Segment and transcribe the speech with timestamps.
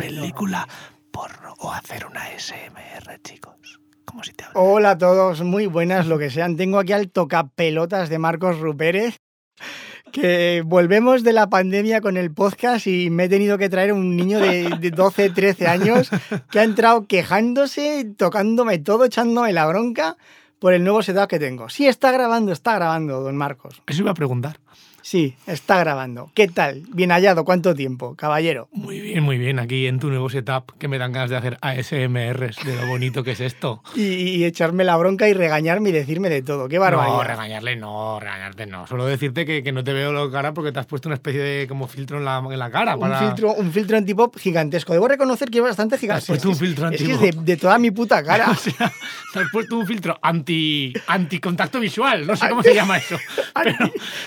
[0.00, 0.66] película
[1.10, 3.80] porno o hacer una SMR, chicos.
[4.06, 4.44] Como si te.
[4.54, 6.56] Hola a todos, muy buenas lo que sean.
[6.56, 9.18] Tengo aquí al tocapelotas de Marcos Rupérez,
[10.10, 14.16] que volvemos de la pandemia con el podcast y me he tenido que traer un
[14.16, 16.08] niño de, de 12, 13 años
[16.50, 20.16] que ha entrado quejándose, tocándome todo, echándome la bronca
[20.58, 21.68] por el nuevo setup que tengo.
[21.68, 23.82] Sí, está grabando, está grabando, don Marcos.
[23.86, 24.60] Eso iba a preguntar.
[25.02, 26.30] Sí, está grabando.
[26.34, 26.82] ¿Qué tal?
[26.92, 28.68] Bien hallado, ¿cuánto tiempo, caballero?
[28.72, 29.58] Muy bien, muy bien.
[29.58, 33.22] Aquí en tu nuevo setup que me dan ganas de hacer ASMRs de lo bonito
[33.24, 33.82] que es esto.
[34.00, 34.02] Y,
[34.36, 36.68] y echarme la bronca y regañarme y decirme de todo.
[36.68, 37.14] ¡Qué barbaridad!
[37.16, 38.86] No, regañarle no, regañarte no.
[38.86, 41.40] Solo decirte que, que no te veo la cara porque te has puesto una especie
[41.40, 42.94] de como filtro en la, en la cara.
[42.94, 44.92] un, para- filtro, un filtro antipop gigantesco.
[44.92, 46.26] Debo reconocer que es bastante Has gigante.
[46.26, 47.44] puesto un Es filtro es que es antipop.
[47.44, 48.50] de, de toda mi puta cara.
[48.50, 48.92] O sea,
[49.32, 53.16] te has puesto un filtro anti, anti contacto visual, no sé cómo se llama eso.
[53.62, 53.76] Pero,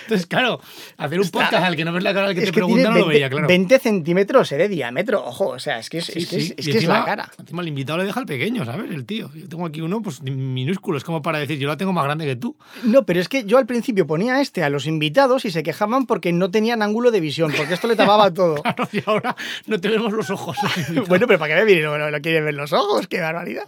[0.04, 0.60] entonces, claro,
[0.98, 2.90] hacer un podcast al que no ves la cara al que es te que pregunta
[2.90, 3.48] no lo 20, veía, claro.
[3.48, 5.24] 20 centímetros eh, de diámetro.
[5.26, 6.54] Ojo, o sea, es que es, Sí, es que, sí.
[6.58, 7.32] es la encima- cara.
[7.40, 8.92] Encima el invitado le deja el pequeño, ¿sabes?
[8.92, 9.30] El tío.
[9.34, 12.26] Yo tengo aquí uno pues minúsculo, es como para decir, yo la tengo más grande
[12.26, 12.56] que tú.
[12.84, 16.06] No, pero es que yo al principio ponía este a los invitados y se quejaban
[16.06, 18.62] porque no tenían ángulo de visión, porque esto le tapaba todo.
[18.74, 19.36] Claro, y ahora
[19.68, 20.58] no te vemos los ojos.
[21.08, 21.84] bueno, pero ¿para qué me viene?
[21.84, 23.68] No, no, ver los ojos, qué barbaridad.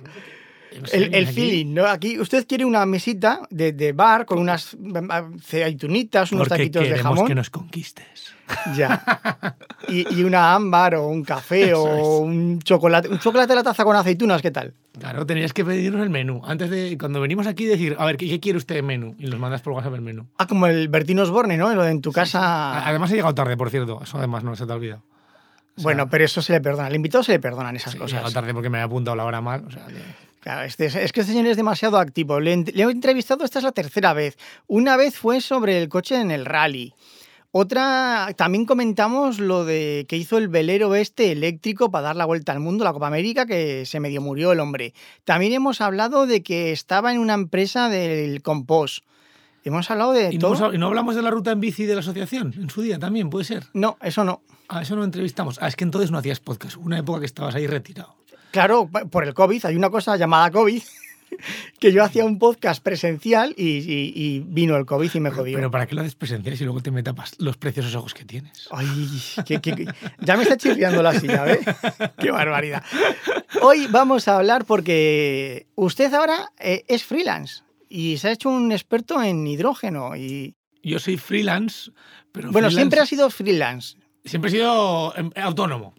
[0.91, 1.85] El, feeling, ¿no?
[1.85, 4.75] Aquí usted quiere una mesita de, de bar con unas
[5.09, 7.27] aceitunitas, unos Porque taquitos de queremos jamón.
[7.27, 8.33] que nos conquistes.
[8.75, 9.01] Ya.
[9.87, 13.07] Y, y una ámbar o un café Eso o un chocolate.
[13.07, 14.73] Un chocolate a la taza con aceitunas, ¿qué tal?
[14.99, 16.41] Claro, tenías que pedirnos el menú.
[16.45, 19.15] Antes de, cuando venimos aquí, decir, a ver, ¿qué, qué quiere usted de menú?
[19.19, 20.27] Y nos mandas por WhatsApp el menú.
[20.37, 21.73] Ah, como el Bertino Osborne, ¿no?
[21.73, 22.87] Lo de en tu casa.
[22.87, 23.99] Además he llegado tarde, por cierto.
[24.03, 25.01] Eso además no se te ha olvidado.
[25.77, 26.87] O sea, bueno, pero eso se le perdona.
[26.87, 28.31] Al invitado se le perdonan esas sí, cosas.
[28.33, 29.65] tarde porque me había apuntado la hora mal.
[29.67, 32.39] O sea, que- Claro, este es, que este señor es demasiado activo.
[32.39, 34.37] Le, le he entrevistado, esta es la tercera vez.
[34.67, 36.93] Una vez fue sobre el coche en el rally.
[37.57, 42.51] Otra, también comentamos lo de que hizo el velero este eléctrico para dar la vuelta
[42.51, 44.93] al mundo, la Copa América, que se medio murió el hombre.
[45.23, 49.04] También hemos hablado de que estaba en una empresa del compost.
[49.65, 50.55] Hemos hablado de ¿Y no, todo.
[50.57, 52.99] hemos- y no hablamos de la ruta en bici de la asociación en su día
[52.99, 53.29] también?
[53.31, 53.63] ¿Puede ser?
[53.73, 54.41] No, eso no.
[54.67, 55.57] A eso no entrevistamos.
[55.61, 56.77] Ah, es que entonces no hacías podcast.
[56.77, 58.15] Una época que estabas ahí retirado.
[58.51, 60.81] Claro, por el COVID, hay una cosa llamada COVID,
[61.79, 65.57] que yo hacía un podcast presencial y, y- y vino el COVID y me jodió.
[65.57, 68.69] Pero ¿para qué lo haces presencial si luego te metas los preciosos ojos que tienes?
[68.71, 68.87] Ay,
[69.45, 71.59] qué- ya me está chirriando la silla, ¿eh?
[72.19, 72.83] Qué barbaridad.
[73.63, 77.64] Hoy vamos a hablar porque usted ahora eh, es freelance
[77.95, 81.91] y se ha hecho un experto en hidrógeno y Yo soy freelance,
[82.31, 83.97] pero bueno, freelance- siempre ha sido freelance.
[84.23, 85.93] siempre he sido em, autónomo.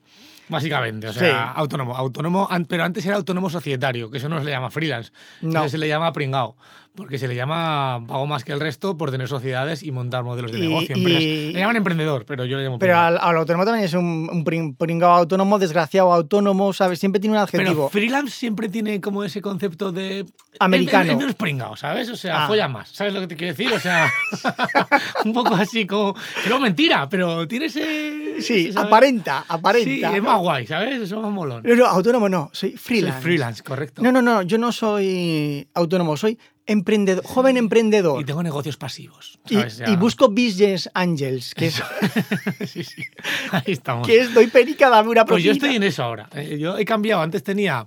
[0.49, 1.53] Básicamente, o sea, Sí.
[1.61, 5.69] autónomo, autónomo, pero antes era autónomo societario, que eso no se le llama freelance, No.
[5.69, 6.57] Se le llama pringao,
[6.97, 10.51] porque se le llama pago más que el resto por tener sociedades y montar modelos
[10.53, 10.97] de Y- negocio.
[10.97, 11.53] y-.
[11.53, 14.45] Le llaman emprendedor, pero yo le llamo Pero al, al autónomo también es un, un
[14.45, 16.99] pring- pringao autónomo, desgraciado autónomo, ¿sabes?
[16.99, 17.89] Siempre tiene un Pero adjetivo.
[17.91, 20.27] freelance siempre tiene como ese concepto de...
[20.59, 21.13] Americano.
[21.21, 22.09] Es, es pringao, ¿sabes?
[22.09, 22.49] O sea, Ah.
[22.49, 22.89] folla más.
[22.89, 23.73] ¿Sabes lo que te quiero decir?
[23.73, 24.11] O sea,
[25.25, 26.15] un poco así como...
[26.43, 28.41] Que no, mentira, pero tiene ese...
[28.41, 28.87] Sí, ¿sabes?
[28.89, 30.17] aparenta, Sí, aparenta.
[30.17, 30.95] es más guay, ¿sabes?
[31.01, 31.63] Eso es más molón.
[31.65, 33.21] No, no, autónomo no, soy Soy freelance.
[33.23, 34.03] freelance, correcto.
[34.03, 38.21] No, no, no, yo no soy autónomo, soy emprendedor, joven emprendedor.
[38.21, 39.39] Y tengo negocios pasivos.
[39.49, 39.77] Y, ¿sabes?
[39.79, 41.83] Ya- y busco business angels, que es,
[42.67, 43.03] sí, sí.
[43.53, 44.07] Ahí estamos.
[44.07, 46.29] que es doy perica, dame una Pues yo estoy en eso ahora.
[46.35, 47.23] Eh, Yo he cambiado.
[47.23, 47.87] Antes tenía.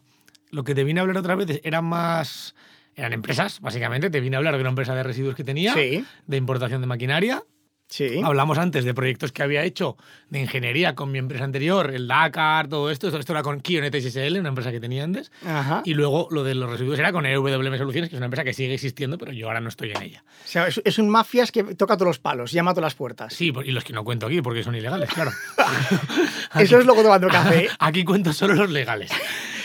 [0.52, 2.56] Lo que te vine a hablar otras veces eran más.
[2.96, 4.10] Eran empresas, básicamente.
[4.10, 6.88] Te vine a hablar de una empresa de residuos que tenía, Sí, de importación de
[6.88, 7.44] maquinaria.
[7.90, 8.22] Sí.
[8.24, 9.98] Hablamos antes de proyectos que había hecho
[10.30, 13.08] de ingeniería con mi empresa anterior, el Dakar, todo esto.
[13.10, 15.32] Esto era con Kionet SSL, una empresa que tenía antes.
[15.46, 15.82] Ajá.
[15.84, 18.54] Y luego lo de los residuos era con EWM Soluciones, que es una empresa que
[18.54, 20.24] sigue existiendo, pero yo ahora no estoy en ella.
[20.46, 22.96] O sea, es, es un mafias que toca todos los palos, llama a todas las
[22.96, 23.34] puertas.
[23.34, 25.32] Sí, y los que no cuento aquí porque son ilegales, claro.
[26.60, 27.68] Eso es luego tomando café.
[27.80, 29.12] Aquí cuento solo los legales.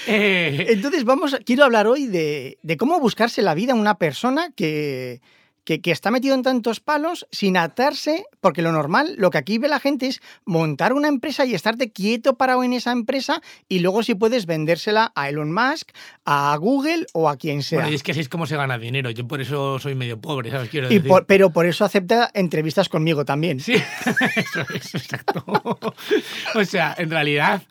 [0.07, 5.23] Eh, Entonces, vamos, quiero hablar hoy de, de cómo buscarse la vida una persona que,
[5.65, 9.59] que, que está metido en tantos palos sin atarse, porque lo normal, lo que aquí
[9.59, 13.81] ve la gente es montar una empresa y estarte quieto parado en esa empresa y
[13.81, 15.91] luego si puedes vendérsela a Elon Musk,
[16.25, 17.79] a Google o a quien sea.
[17.81, 19.11] Bueno, y es que así es como se gana dinero.
[19.11, 20.69] Yo por eso soy medio pobre, ¿sabes?
[20.71, 21.09] Quiero Y decir.
[21.09, 23.61] por- pero por eso acepta entrevistas conmigo también.
[23.61, 23.75] Sí,
[24.37, 25.45] eso es, exacto.
[26.55, 27.63] o sea, en realidad,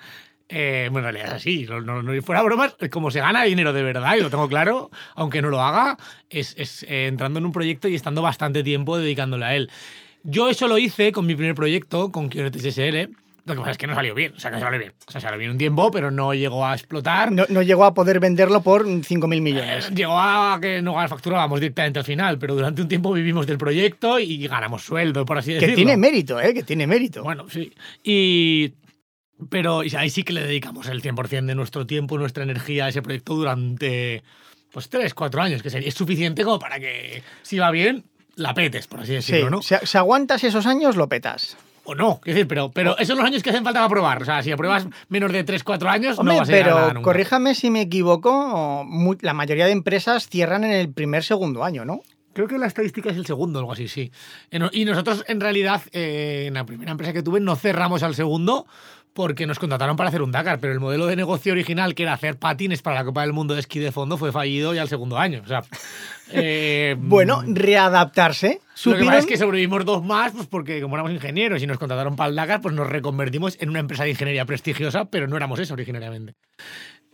[0.49, 1.65] eh, bueno, en realidad es así.
[1.69, 4.89] No, no, no- fuera bromas, como se gana dinero de verdad, y lo tengo claro,
[5.15, 5.97] aunque no lo haga,
[6.29, 9.69] es, es, eh, entrando en un proyecto y estando bastante tiempo dedicándole a él.
[10.23, 13.09] Yo eso lo hice con mi primer proyecto, con SSL.
[13.45, 14.93] Lo que pasa es que no salió bien, o sea, no salió bien.
[15.05, 17.29] O sea, salió bien un tiempo, pero no llegó a explotar.
[17.29, 19.89] No, no llegó a poder venderlo por 5.000 millones.
[19.89, 23.57] Eh, Llegó a que no facturábamos directamente al final, pero durante un tiempo vivimos del
[23.57, 25.75] proyecto y ganamos sueldo, por así Que decirlo.
[25.75, 26.53] tiene mérito, ¿eh?
[26.53, 27.21] Que tiene mérito.
[27.21, 27.73] Bueno, sí.
[28.01, 28.75] Y,
[29.49, 33.01] Pero ahí sí que le dedicamos el 100% de nuestro tiempo, nuestra energía a ese
[33.01, 34.23] proyecto durante
[34.71, 38.53] pues 3, 4 años, que sería es suficiente como para que, si va bien, la
[38.53, 39.61] petes, por así Sí, decirlo, ¿no?
[39.61, 41.57] si, si aguantas esos años, lo petas.
[41.85, 44.21] O no, quiero decir, pero, pero esos son los años que hacen falta para probar.
[44.21, 46.73] O sea, si apruebas menos de 3, 4 años, Hombre, no vas a a nada
[46.73, 47.03] pero nunca.
[47.03, 51.83] corríjame si me equivoco, mu- la mayoría de empresas cierran en el primer segundo año,
[51.85, 52.01] ¿no?
[52.33, 54.11] Creo que la estadística es el segundo, algo así, sí.
[54.49, 58.15] En- Y nosotros, en realidad, eh, en la primera empresa que tuve, no cerramos al
[58.15, 58.65] segundo
[59.13, 62.13] porque nos contrataron para hacer un Dakar, pero el modelo de negocio original, que era
[62.13, 64.89] hacer patines para la Copa del Mundo de esquí de fondo, fue fallido ya al
[64.89, 65.41] segundo año.
[65.43, 65.61] O sea,
[66.31, 68.59] eh, Bueno, readaptarse.
[68.85, 71.77] Lo que pasa es que sobrevivimos dos más, pues porque como éramos ingenieros y nos
[71.77, 75.37] contrataron para el Dakar, pues nos reconvertimos en una empresa de ingeniería prestigiosa, pero no
[75.37, 76.33] éramos eso originariamente.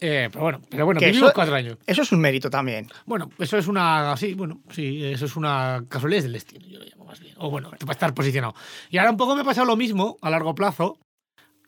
[0.02, 1.78] Eh, pero bueno, pero bueno, vivimos eso- cuatro años.
[1.86, 2.88] eso es un mérito también.
[3.06, 4.16] Bueno, eso es una.
[4.16, 7.34] Sí, bueno, sí, eso es una casualidad del destino, yo lo llamo más bien.
[7.38, 8.54] O bueno, para estar posicionado.
[8.90, 10.98] Y ahora un poco me ha pasado lo mismo a largo plazo.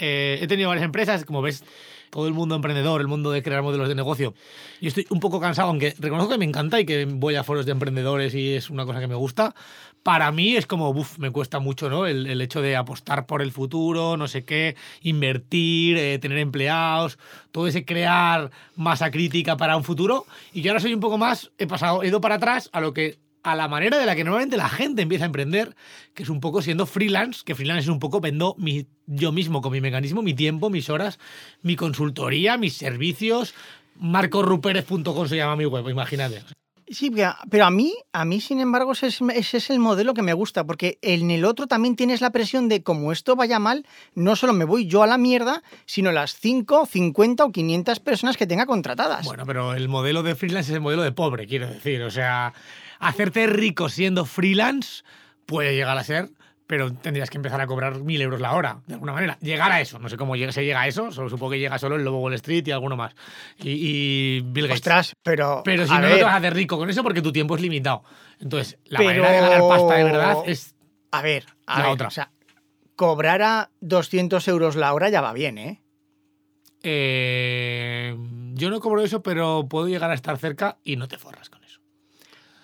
[0.02, 1.64] Eh, he tenido varias empresas, como ves,
[2.10, 4.34] todo el mundo emprendedor, el mundo de crear modelos de negocio.
[4.82, 7.66] Y estoy un poco cansado, aunque reconozco que me encanta y que voy a foros
[7.66, 9.56] de emprendedores y es una cosa que me gusta.
[10.04, 12.08] Para mí es como, uff, me cuesta mucho, ¿no?
[12.08, 17.20] El, el hecho de apostar por el futuro, no sé qué, invertir, eh, tener empleados,
[17.52, 20.26] todo ese crear masa crítica para un futuro.
[20.52, 22.94] Y yo ahora soy un poco más, he pasado, he ido para atrás a lo
[22.94, 25.76] que a la manera de la que normalmente la gente empieza a emprender,
[26.14, 29.62] que es un poco siendo freelance, que freelance es un poco vendo mi, yo mismo
[29.62, 31.20] con mi mecanismo, mi tiempo, mis horas,
[31.62, 33.54] mi consultoría, mis servicios.
[33.96, 36.44] MarcoRuperez.com se llama mi web, imagínate.
[36.92, 37.10] Sí,
[37.50, 40.66] pero- a mí, a mí, sin embargo, ese es, es el modelo que me gusta,
[40.66, 44.52] porque en el otro también tienes la presión de como esto vaya mal, no solo
[44.52, 48.66] me voy yo a la mierda, sino las 5, 50 o 500 personas que tenga
[48.66, 49.26] contratadas.
[49.26, 52.02] Bueno, pero el modelo de freelance es el modelo de pobre, quiero decir.
[52.04, 52.54] O sea,
[53.00, 55.04] hacerte rico siendo freelance
[55.46, 56.30] puede llegar a ser,
[56.72, 59.38] pero tendrías que empezar a cobrar mil euros la hora, de alguna manera.
[59.42, 61.98] Llegar a eso, no sé cómo se llega a eso, solo supongo que llega solo
[61.98, 63.14] el Lobo Wall Street y alguno más.
[63.62, 64.78] Y, y Bill Gates.
[64.80, 65.64] Ostras, pero.
[65.66, 67.56] pero si no, no ver, te vas a hacer rico con eso porque tu tiempo
[67.58, 68.06] es limitado.
[68.40, 70.74] Entonces, la Pero- manera de ganar pasta de verdad es
[71.12, 72.08] A ver, a La ver, otra.
[72.08, 72.32] o sea,
[72.96, 75.82] cobrar a 200 euros la hora ya va bien, ¿eh?
[76.84, 78.16] eh,
[78.54, 81.61] yo no cobro eso, pero puedo llegar a estar cerca y no te forras con.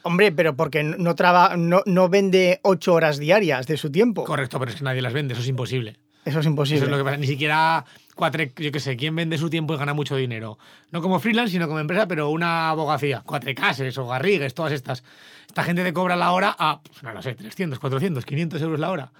[0.07, 4.23] Hombre, pero porque no, traba, no, no vende 8 horas diarias de su tiempo.
[4.23, 5.97] Correcto, pero es que nadie las vende, eso es imposible.
[6.23, 6.77] Eso es imposible.
[6.77, 7.17] Eso es lo que pasa.
[7.17, 7.83] Ni siquiera
[8.15, 10.57] cuatro, yo qué sé, quién vende su tiempo y gana mucho dinero.
[10.91, 13.21] No como freelance, sino como empresa, pero una abogacía.
[13.25, 15.03] Cuatro cases o Garrigues, todas estas.
[15.45, 18.91] Esta gente te cobra la hora a, pues, no sé, 300, 400, 500 euros la
[18.91, 19.11] hora.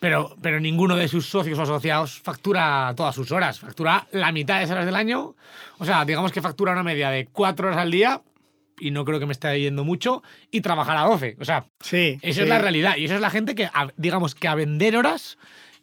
[0.00, 3.60] Pero, pero ninguno de sus socios o asociados factura todas sus horas.
[3.60, 5.34] Factura la mitad de esas horas del año.
[5.76, 8.22] O sea, digamos que factura una media de cuatro horas al día,
[8.80, 11.36] y no creo que me esté yendo mucho, y trabajar a 12.
[11.40, 12.18] O sea, Sí.
[12.22, 12.42] esa sí.
[12.42, 12.96] es la realidad.
[12.96, 15.38] Y esa es la gente que, a- digamos, que a vender horas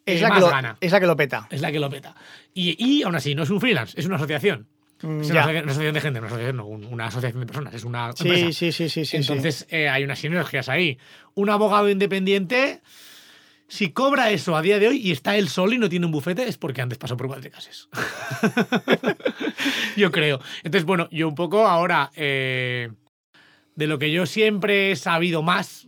[0.05, 0.77] Es eh, la, más que lo, gana.
[0.81, 1.47] es la que lo peta.
[1.51, 2.15] Es la que lo peta.
[2.53, 4.67] Y, y aún así, no es un freelance, es una asociación.
[5.03, 7.45] Mm, Es una, asocia- una asociación de gente, una asociación, no, un- una asociación de
[7.47, 8.51] personas, es una Sí, empresa.
[8.51, 9.17] sí, sí, sí, sí.
[9.17, 10.97] Entonces eh, hay unas sinergias ahí.
[11.33, 12.81] Un abogado independiente,
[13.71, 16.11] si cobra eso a día de hoy y está él solo y no tiene un
[16.11, 17.87] bufete, es porque antes pasó por cuatro cases.
[19.95, 20.41] yo creo.
[20.63, 22.91] Entonces, bueno, yo un poco ahora, eh,
[23.75, 25.87] de lo que yo siempre he sabido más,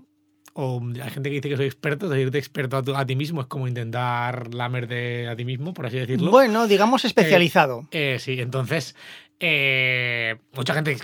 [0.53, 3.41] o hay gente que dice que soy experto, decirte experto a, tu- a ti mismo
[3.41, 6.01] es como intentar lamerte a ti mismo, por así sí.
[6.01, 6.31] decirlo.
[6.31, 7.89] Bueno, digamos especializado.
[7.91, 8.95] Eh, sí, entonces,
[9.42, 10.95] eh, mucha gente,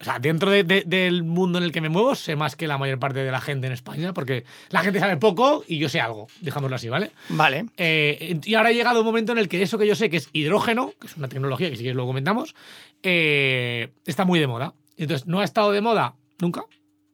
[0.00, 2.66] o sea, dentro de- de- del mundo en el que me muevo, sé más que
[2.66, 5.88] la mayor parte de la gente en España, porque la gente sabe poco y yo
[5.88, 7.10] sé algo, dejámoslo así, ¿vale?
[7.30, 7.66] Vale.
[7.76, 10.18] Eh, y ahora ha llegado un momento en el que eso que yo sé que
[10.18, 12.54] es hidrógeno, que es una tecnología que si quieres lo comentamos,
[13.02, 14.74] eh, está muy de moda.
[14.96, 16.64] Entonces, no ha estado de moda nunca,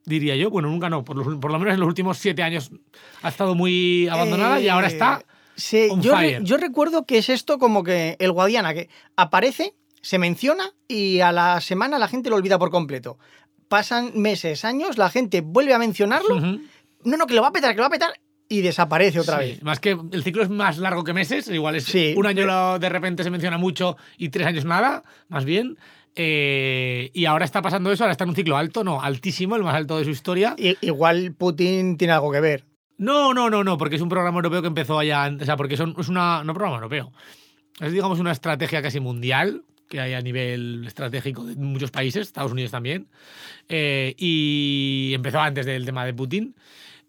[0.05, 0.51] diría yo.
[0.51, 2.71] Bueno, nunca no, por, los- por lo menos en los últimos siete años
[3.23, 5.25] ha estado muy abandonada y ahora Eh, está
[5.55, 6.45] Sí, on yo, re- fire.
[6.45, 11.33] yo recuerdo que es esto como que el Guadiana, que aparece, se menciona y a
[11.33, 13.19] la semana la gente lo olvida por completo.
[13.69, 16.39] Pasan meses, años, la gente vuelve a mencionarlo.
[16.41, 18.13] No, no, que lo va a petar, que lo va a petar.
[18.49, 19.63] Y desaparece otra Sí, vez.
[19.63, 22.13] Más que el ciclo es más largo que meses, igual es Sí.
[22.17, 25.79] un año lo- de repente se menciona mucho y tres años nada, más bien.
[26.15, 29.63] Eh, y ahora está pasando eso, ahora está en un ciclo alto, no, altísimo, el
[29.63, 30.55] más alto de su historia.
[30.83, 32.67] Igual Putin tiene algo que ver.
[32.99, 35.57] No, no, no, no, porque es un programa europeo que empezó allá, an- o sea,
[35.57, 37.13] porque son, es una, no programa europeo,
[37.81, 42.51] es digamos una estrategia casi mundial que hay a nivel estratégico de muchos países, Estados
[42.53, 43.09] Unidos también,
[43.69, 46.55] eh, y empezó antes del tema de Putin.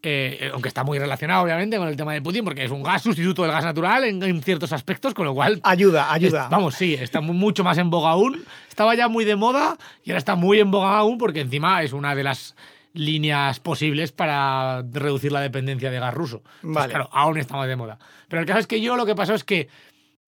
[0.05, 3.01] eh, aunque está muy relacionado obviamente con el tema de Putin porque es un gas
[3.03, 6.43] sustituto del gas natural en, en ciertos aspectos, con lo cual Ayuda, ayuda.
[6.43, 8.43] es- vamos, sí, está mu- mucho más en boga aún.
[8.67, 11.93] Estaba ya muy de moda y ahora está muy en boga aún porque encima es
[11.93, 12.53] una de las
[12.91, 16.43] líneas posibles para reducir la dependencia de gas ruso.
[16.57, 16.89] Entonces, Vale.
[16.93, 17.97] claro, aún está más de moda.
[18.27, 19.69] Pero el caso es que yo lo que pasó es que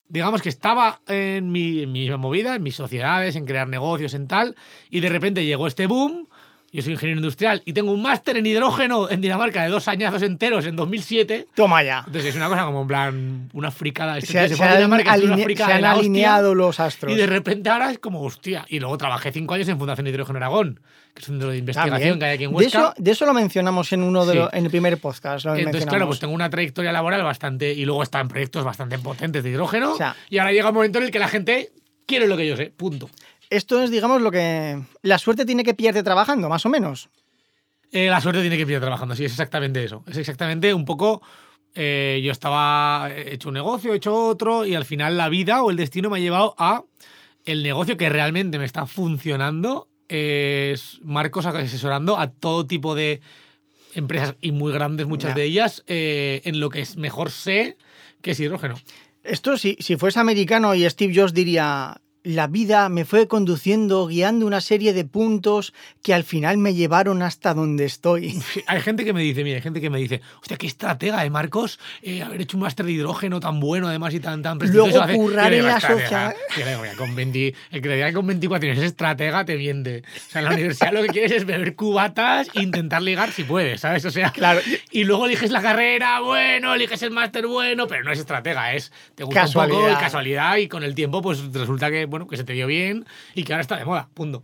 [0.07, 4.55] digamos que estaba en mi, en movida, en mis sociedades, en crear negocios, en tal,
[4.89, 6.27] y de repente llegó este boom.
[6.75, 10.21] Yo soy ingeniero industrial y tengo un máster en hidrógeno en Dinamarca de dos añazos
[10.21, 11.47] enteros en 2007.
[11.55, 11.99] Toma ya.
[12.05, 14.17] Entonces es una cosa como en plan, una fricada.
[14.17, 15.81] Este Se, tío se fue a han, Dinamarca, hizo una aline- fricada se de han
[15.81, 17.11] la hostia, alineado los astros.
[17.13, 18.65] Y de repente ahora es como, hostia.
[18.67, 20.79] Y luego trabajé cinco años en Fundación Hidrógeno Aragón,
[21.13, 22.19] que es un centro de investigación También.
[22.19, 22.77] que hay aquí en de, Huesca.
[22.79, 24.37] eso, de eso lo mencionamos en uno de Sí.
[24.39, 25.45] los- en el primer podcast.
[25.45, 25.89] lo Entonces, mencionamos.
[25.91, 27.71] claro, pues tengo una trayectoria laboral bastante.
[27.73, 29.93] Y luego están proyectos bastante potentes de hidrógeno.
[29.93, 31.71] O sea- y ahora llega un momento en el que la gente
[32.05, 32.71] quiere lo que yo sé.
[32.75, 33.09] Punto.
[33.55, 34.81] Esto es, digamos, lo que.
[35.01, 37.09] La suerte tiene que pillarte trabajando, más o menos.
[37.91, 40.03] Eh, la suerte tiene que pillar trabajando, sí, es exactamente eso.
[40.07, 41.21] Es exactamente un poco.
[41.75, 45.61] eh, yo estaba he hecho un negocio, he hecho otro, y al final la vida
[45.63, 46.83] o el destino me ha llevado a
[47.45, 49.87] el negocio que realmente me está funcionando.
[50.07, 53.21] Es Marcos asesorando a todo tipo de
[53.93, 57.77] empresas y muy grandes, muchas de ellas, eh, en lo que es mejor sé
[58.21, 58.75] que es hidrógeno.
[59.23, 62.01] Esto, si, si fuese americano y Steve Jobs diría.
[62.25, 67.21] La vida me fue conduciendo, guiando una serie de puntos que al final me llevaron
[67.21, 68.41] hasta donde estoy.
[68.67, 71.29] Hay gente que me dice, mira, hay gente que me dice, hostia, qué estratega de
[71.29, 74.89] Marcos eh, haber hecho un máster de hidrógeno tan bueno, además y tan, tan prestigioso.
[74.89, 76.33] Luego Hace- currar en la sociedad.
[76.57, 78.85] Yo le digo, "Mira, con 20 el que te diga que con 24 años es
[78.89, 80.01] estratega te miente.
[80.27, 83.43] O sea, en la universidad lo que quieres es beber cubatas e intentar ligar si
[83.43, 84.03] puedes, ¿sabes?
[84.05, 84.61] O sea, Claro.
[84.91, 88.91] y luego eliges la carrera, bueno, eliges el máster, bueno, pero no es estratega, es
[89.13, 92.43] te gusta un poco casualidad y con el tiempo pues resulta que, bueno, que se
[92.43, 94.43] te dio bien y que ahora está de moda, punto.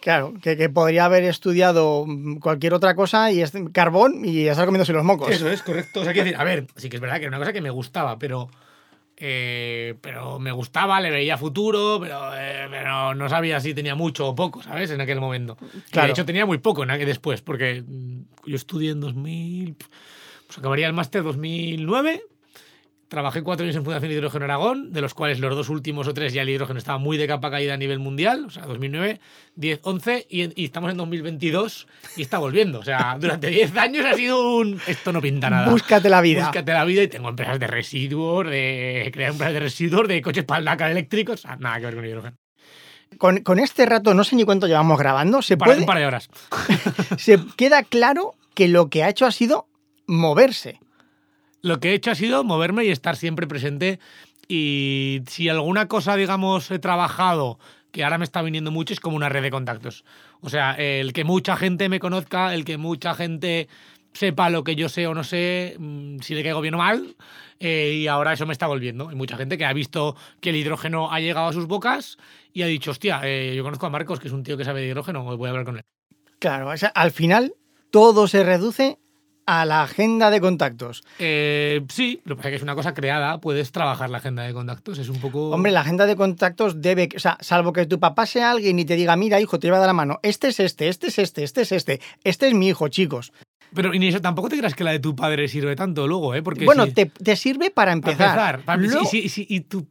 [0.00, 2.04] Claro, que, que podría haber estudiado
[2.40, 5.30] cualquier otra cosa y es carbón y estar comiéndose los mocos.
[5.30, 6.00] Eso es correcto.
[6.00, 7.60] O sea, quiero decir, a ver, sí que es verdad que era una cosa que
[7.60, 8.50] me gustaba, pero.
[9.16, 14.26] eh, pero me gustaba, le veía futuro, pero, eh, pero no sabía si tenía mucho
[14.26, 14.90] o poco, ¿sabes?
[14.90, 15.56] En aquel momento.
[15.62, 16.06] Y Claro.
[16.08, 19.76] De hecho, tenía muy poco en aquel después, porque mm, yo estudié en 2000.
[20.46, 22.24] Pues acabaría el máster 2009.
[23.12, 26.32] Trabajé cuatro años en Fundación Hidrógeno Aragón, de los cuales los dos últimos o tres
[26.32, 29.20] ya el hidrógeno estaba muy de capa caída a nivel mundial, o sea, 2009,
[29.54, 32.78] 10, 11, y, en- y estamos en 2022 y está volviendo.
[32.78, 34.80] O sea, durante 10 años ha sido un...
[34.86, 35.68] Esto no pinta nada.
[35.68, 36.46] Búscate la vida.
[36.46, 40.44] Búscate la vida y tengo empresas de residuos, de crear empresas de residuos, de coches
[40.44, 42.36] para eléctricos, o sea, nada que ver con hidrógeno.
[43.18, 45.98] Con, con este rato, no sé ni cuánto llevamos grabando, se, Para puede, un par
[45.98, 46.30] de horas.
[47.18, 49.66] se queda claro que lo que ha hecho ha sido
[50.06, 50.80] moverse.
[51.62, 54.00] Lo que he hecho ha sido moverme y estar siempre presente.
[54.48, 57.58] Y si alguna cosa, digamos, he trabajado
[57.92, 60.04] que ahora me está viniendo mucho, es como una red de contactos.
[60.40, 63.68] O sea, el que mucha gente me conozca, el que mucha gente
[64.12, 67.16] sepa lo que yo sé o no sé, mm, si le caigo bien o mal,
[67.60, 69.08] eh, y ahora eso me está volviendo.
[69.08, 72.18] Hay mucha gente que ha visto que el hidrógeno ha llegado a sus bocas
[72.52, 74.80] y ha dicho, hostia, eh, yo conozco a Marcos, que es un tío que sabe
[74.80, 75.82] de hidrógeno, voy a hablar con él.
[76.38, 77.54] Claro, o sea, al final
[77.90, 78.98] todo se reduce
[79.46, 81.02] a la agenda de contactos.
[81.18, 84.42] Eh, sí, lo que pasa es que es una cosa creada, puedes trabajar la agenda
[84.44, 85.50] de contactos, es un poco...
[85.50, 88.84] Hombre, la agenda de contactos debe, o sea, salvo que tu papá sea alguien y
[88.84, 91.42] te diga, mira, hijo, te lleva de la mano, este es este, este es este,
[91.44, 93.32] este es este, este es mi hijo, chicos.
[93.74, 96.42] Pero, Inés, tampoco te creas que la de tu padre sirve tanto luego, ¿eh?
[96.42, 98.62] Porque bueno, si- te, te sirve para para empezar.
[98.64, 99.86] para- Luego- sí, sí, sí, y tú,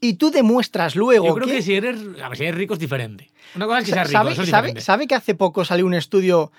[0.00, 1.54] Y tú demuestras luego yo creo que...
[1.54, 3.30] que si eres, a ver, si eres rico es diferente.
[3.54, 4.80] Una cosa es que seas rico, ¿Sabe, eso es sabe- diferente.
[4.84, 6.52] sabe que hace poco salió un estudio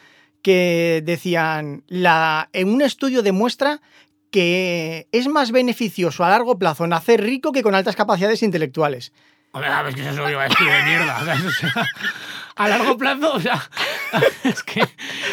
[0.43, 3.81] que decían, la, en un estudio demuestra
[4.29, 9.13] que es más beneficioso a largo plazo nacer rico que con altas capacidades intelectuales.
[9.51, 11.21] Hombre, a es que eso iba a decir de mierda.
[12.55, 13.69] a largo plazo, o sea,
[14.43, 14.83] es que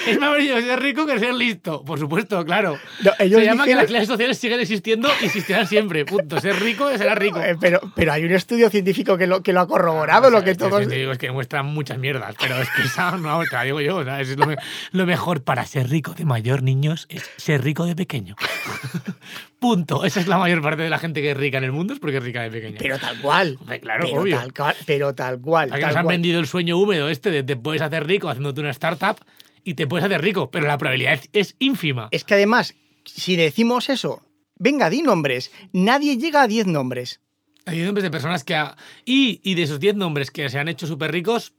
[0.07, 1.85] es más beneficioso ser rico que ser listo.
[1.85, 2.78] Por supuesto, claro.
[3.04, 6.04] No, ellos Se llama que dijeron- las clases sociales siguen existiendo y existirán siempre.
[6.04, 6.40] Punto.
[6.40, 7.40] Ser rico será rico.
[7.40, 10.45] Eh, pero, pero hay un estudio científico que lo, que lo ha corroborado, sea, lo
[10.45, 10.78] que todos...
[10.80, 14.00] científico es que muestran muchas mierdas, pero es que esa no, te la digo yo.
[14.02, 14.57] es lo, me-
[14.92, 18.37] lo mejor para ser rico de mayor, niños, es ser rico de pequeño.
[19.59, 20.04] Punto.
[20.04, 21.99] Esa es la mayor parte de la gente que es rica en el mundo, es
[22.00, 22.76] porque es rica de pequeño.
[22.78, 23.59] Pero tal cual.
[23.83, 24.38] Claro, pero, obvio.
[24.38, 25.71] Tal cual pero tal cual.
[25.73, 26.14] ¿A que tal nos han cual.
[26.14, 29.16] vendido el sueño húmedo este de te puedes hacer rico haciéndote una startup
[29.64, 32.09] y te puedes hacer rico, pero la probabilidad es, es ínfima.
[32.11, 32.75] Es que además,
[33.05, 34.23] si decimos eso,
[34.57, 35.50] venga, di nombres.
[35.73, 37.21] Nadie llega a 10 nombres.
[37.67, 38.55] Hay 10 nombres de personas que...
[38.55, 41.52] ha- Y, y de esos 10 nombres que se han hecho súper ricos,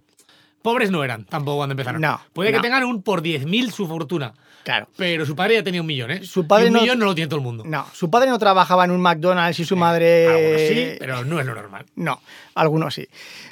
[0.61, 2.01] pobres no eran tampoco cuando empezaron.
[2.01, 2.57] No, Puede no.
[2.57, 4.87] que tengan un por 10.000 su fortuna, Claro.
[4.95, 6.23] pero su padre ya tenía un millón, ¿eh?
[6.23, 7.63] Su padre Y un no- millón no lo tiene todo el mundo.
[7.65, 10.27] No, su padre no trabajaba en un McDonald's y su madre...
[10.27, 11.85] Algunos sí, pero no es lo normal.
[11.95, 12.21] No,
[12.55, 13.07] algunos sí.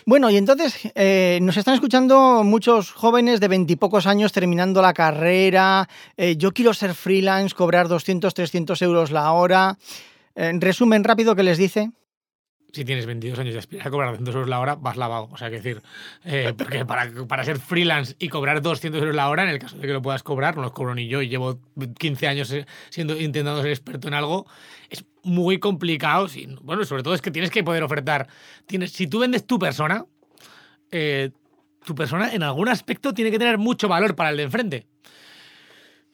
[0.05, 5.87] Bueno, y entonces eh, nos están escuchando muchos jóvenes de veintipocos años terminando la carrera.
[6.17, 9.77] eh, yo quiero ser freelance, cobrar 200, 300 euros la hora.
[10.35, 11.91] En resumen rápido, ¿qué les dice?
[12.71, 15.27] Si tienes 22 años y aspiras a cobrar 200 euros la hora, vas lavado.
[15.31, 15.81] O sea, que decir,
[16.23, 19.77] eh, porque para, para ser freelance y cobrar 200 euros la hora, en el caso
[19.77, 21.59] de que lo puedas cobrar, no los cobro ni yo y llevo
[21.97, 24.45] 15 años eh, siendo, intentando ser experto en algo,
[24.89, 26.27] es muy complicado.
[26.27, 28.27] Si- bueno, sobre todo es que tienes que poder ofertar.
[28.67, 30.05] Tienes, si tú vendes tu persona,
[30.91, 31.31] eh,
[31.85, 34.88] tu persona en algún aspecto tiene que tener mucho valor para el de enfrente.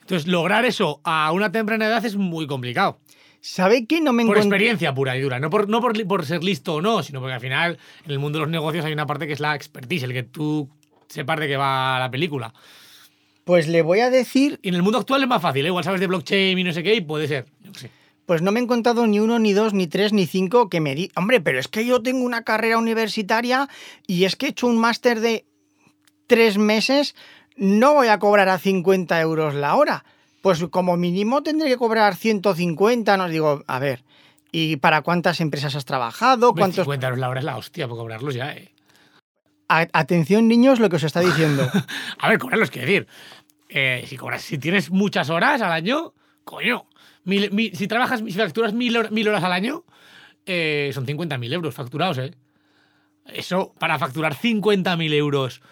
[0.02, 3.00] Entonces, lograr eso a una temprana edad es muy complicado.
[3.48, 6.44] ¿Sabe que no me Por experiencia pura y dura, no por, no por, por ser
[6.44, 9.06] listo o no, sino porque al final en el mundo de los negocios hay una
[9.06, 10.68] parte que es la expertise, el que tú
[11.10, 12.56] sepas de qué va la película.
[13.44, 15.68] Pues le voy a decir, Y en el mundo actual es más fácil, ¿eh?
[15.68, 17.46] igual sabes de blockchain y no sé qué, y puede ser.
[17.62, 17.92] Yo qué sé.
[18.26, 20.96] pues no me he encontrado ni uno, ni dos, ni tres, ni cinco que me
[20.96, 21.12] di.
[21.16, 23.70] Hombre, pero es que yo tengo una carrera universitaria
[24.08, 25.46] y es que he hecho un máster de
[26.26, 27.16] tres meses,
[27.58, 30.04] no voy a cobrar a 50 euros la hora.
[30.46, 34.04] Pues como mínimo tendré que cobrar 150, nos digo, a ver,
[34.52, 36.54] ¿y para cuántas empresas has trabajado?
[36.54, 36.84] ¿Cuántos...
[36.86, 38.72] 50 euros la hora es la hostia por cobrarlos ya, ¿eh?
[39.70, 41.68] A- atención, niños, lo que os está diciendo.
[42.20, 43.08] A ver, cobrarlos, quiero decir.
[43.70, 46.86] eh, si cobras, si tienes muchas horas al año, coño.
[47.24, 49.84] mil- mil- si trabajas, si facturas mil, hor- mil horas al año,
[50.46, 52.36] eh, son 50.000 euros facturados, ¿eh?
[53.34, 55.64] Eso, para facturar 50.000 euros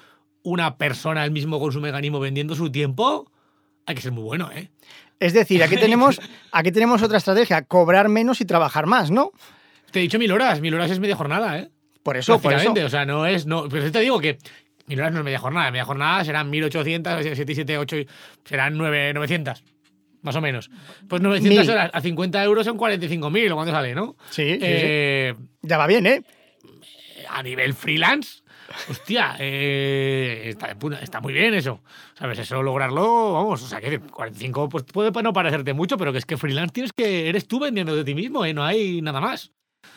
[0.41, 3.31] una persona, el mismo con su mecanismo vendiendo su tiempo,
[3.85, 4.69] hay que ser muy bueno, ¿eh?
[5.19, 6.19] Es decir, aquí tenemos,
[6.51, 9.31] aquí tenemos otra estrategia, cobrar menos y trabajar más, ¿no?
[9.91, 11.69] Te he dicho mil horas, mil horas es media jornada, ¿eh?
[12.01, 12.73] Por eso, por eso.
[12.73, 13.45] O sea, no es.
[13.45, 14.37] No, pero te digo que
[14.87, 15.71] mil horas no es media jornada.
[15.71, 17.95] Media jornada serán 1800, 7 y 7, 8,
[18.43, 19.63] serán 9, 900.
[20.21, 20.69] Más o menos.
[21.07, 21.69] Pues 900 Mil.
[21.69, 24.15] horas a 50 euros son 45.000 o cuánto sale, ¿no?
[24.29, 24.59] Sí, sí, sí.
[24.61, 26.23] Eh, Ya va bien, ¿eh?
[27.29, 28.41] A nivel freelance,
[28.89, 30.55] hostia, eh,
[31.01, 31.81] está, muy bien eso.
[32.17, 32.39] ¿Sabes?
[32.39, 36.25] Eso lograrlo, vamos, o sea, que 45 pues puede no parecerte mucho, pero que es
[36.25, 37.29] que freelance tienes que.
[37.29, 38.53] Eres tú vendiendo de ti mismo, ¿eh?
[38.53, 39.51] No hay nada más.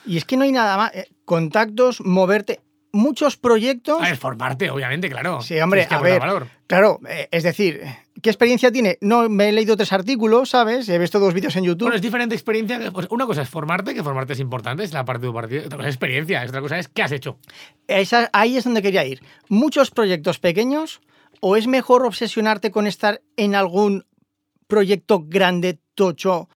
[0.04, 0.94] Y es que no hay nada más.
[0.94, 2.60] eh, Contactos, moverte.
[2.92, 4.00] Muchos proyectos.
[4.00, 5.42] A ver, formarte, obviamente, claro.
[5.42, 6.18] Sí, hombre, a ver.
[6.18, 6.48] valor.
[6.66, 7.82] Claro, eh, es decir,
[8.26, 8.98] ¿qué experiencia tiene?
[9.00, 10.88] No, me he leído tres artículos, ¿sabes?
[10.88, 11.84] He visto dos vídeos en YouTube.
[11.84, 12.76] Bueno, es diferente experiencia.
[12.80, 15.34] que- pues, una cosa es formarte, que formarte es importante, es la parte de tu
[15.34, 15.64] partido.
[15.66, 17.38] Otra cosa es experiencia, otra cosa es qué has hecho.
[17.86, 19.22] Esa- ahí es donde quería ir.
[19.48, 21.00] Muchos proyectos pequeños,
[21.40, 24.04] o es mejor obsesionarte con estar en algún
[24.66, 26.48] proyecto grande, tocho.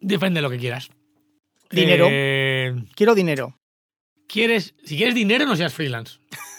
[0.00, 0.88] Depende de lo que quieras.
[1.70, 2.06] Dinero.
[2.08, 3.58] Eh, Quiero dinero.
[4.28, 6.18] quieres, si quieres dinero, no seas freelance.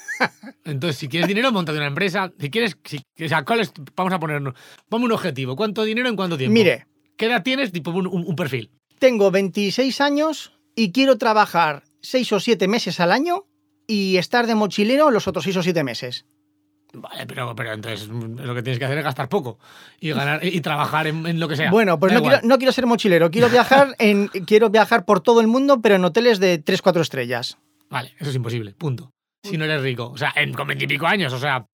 [0.64, 2.32] Entonces, si quieres dinero, montate una empresa.
[2.38, 4.54] Si quieres, si, o sea, ¿cuál es- vamos a ponernos,
[4.88, 5.56] ponme un objetivo.
[5.56, 6.52] ¿Cuánto dinero en cuánto tiempo?
[6.54, 7.72] Mire, ¿Qué edad tienes?
[7.72, 8.70] Tipo un, un- un perfil.
[8.98, 13.44] tengo 26 años y quiero trabajar 6 o 7 meses al año
[13.86, 16.26] y estar de mochilero los otros 6 o 7 meses.
[16.92, 19.58] Vale, pero, pero entonces mm, lo que tienes que hacer es gastar poco
[20.00, 21.70] y ganar y, trabajar en, en lo que sea.
[21.70, 25.40] Bueno, pues no quiero, no quiero ser mochilero, quiero viajar, en, quiero viajar por todo
[25.40, 27.58] el mundo, pero en hoteles de 3-4 estrellas.
[27.90, 29.10] Vale, eso es imposible, punto.
[29.50, 31.66] Si no eres rico, o sea, en, con veintipico años, o sea,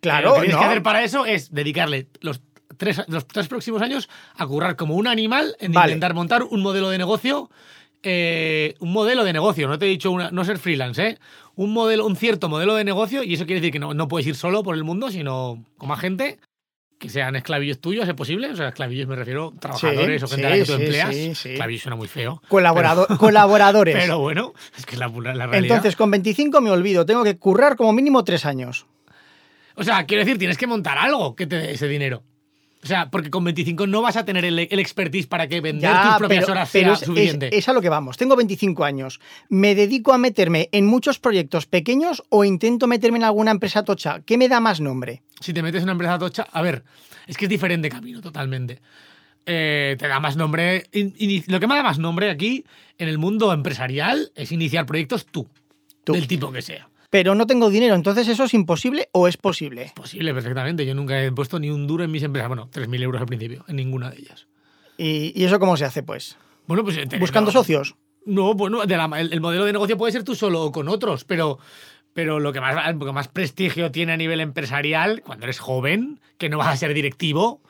[0.00, 0.60] Claro, lo que tienes ¿no?
[0.62, 2.40] que hacer para eso es dedicarle los
[2.76, 5.92] tres, los tres próximos años a currar como un animal en Vale.
[5.92, 7.50] intentar montar un modelo de negocio.
[8.04, 11.18] eh, un modelo de negocio, no te he dicho una- no ser freelance, ¿eh?
[11.56, 14.24] Un modelo, un cierto modelo de negocio, y eso quiere decir que no, no puedes
[14.28, 16.38] ir solo por el mundo, sino con más gente
[16.98, 18.50] que sean esclavillos tuyos, es posible.
[18.50, 21.14] O sea, esclavillos me refiero a trabajadores o gente a la que tú sí, empleas.
[21.14, 21.48] sí, sí.
[21.50, 22.42] Esclavillo suena muy feo.
[22.48, 23.94] Colaborado- colaboradores.
[23.96, 25.76] Pero bueno, es que es la, la realidad.
[25.76, 28.86] Entonces, con 25 me olvido, tengo que currar como mínimo 3 años.
[29.76, 32.24] O sea, quiero decir, tienes que montar algo que te dé ese dinero.
[32.82, 35.90] O sea, porque con 25 no vas a tener el, el expertise para que vender
[35.90, 37.48] tus propias horas sea es, suficiente.
[37.48, 38.16] es- es a lo que vamos.
[38.16, 39.18] Tengo 25 años.
[39.48, 44.20] ¿Me dedico a meterme en muchos proyectos pequeños o intento meterme en alguna empresa tocha?
[44.24, 45.22] ¿Qué me da más nombre?
[45.40, 46.84] Si te metes en una empresa tocha, a ver,
[47.26, 48.80] es que es diferente camino totalmente.
[49.44, 50.84] Eh, te da más nombre.
[50.92, 51.14] in-
[51.48, 52.64] lo que me da más nombre aquí
[52.98, 55.48] en el mundo empresarial es iniciar proyectos tú,
[56.04, 56.12] Tú.
[56.12, 56.88] del tipo que sea.
[57.10, 59.92] Pero no tengo dinero, entonces eso es imposible o es posible.
[59.94, 60.84] Posible, perfectamente.
[60.84, 62.48] Yo nunca he puesto ni un duro en mis empresas.
[62.48, 64.46] Bueno, 3.000 euros al principio, en ninguna de ellas.
[64.98, 66.36] ¿Y, y eso cómo se hace, pues?
[66.66, 66.98] Bueno, pues.
[66.98, 67.96] eh, Buscando no, socios.
[68.26, 70.86] No, bueno, de la- el, el modelo de negocio puede ser tú solo o con
[70.88, 71.58] otros, pero,
[72.18, 76.18] pero lo, que más, lo que más prestigio tiene a nivel empresarial, cuando eres joven,
[76.36, 77.60] que no vas a ser directivo,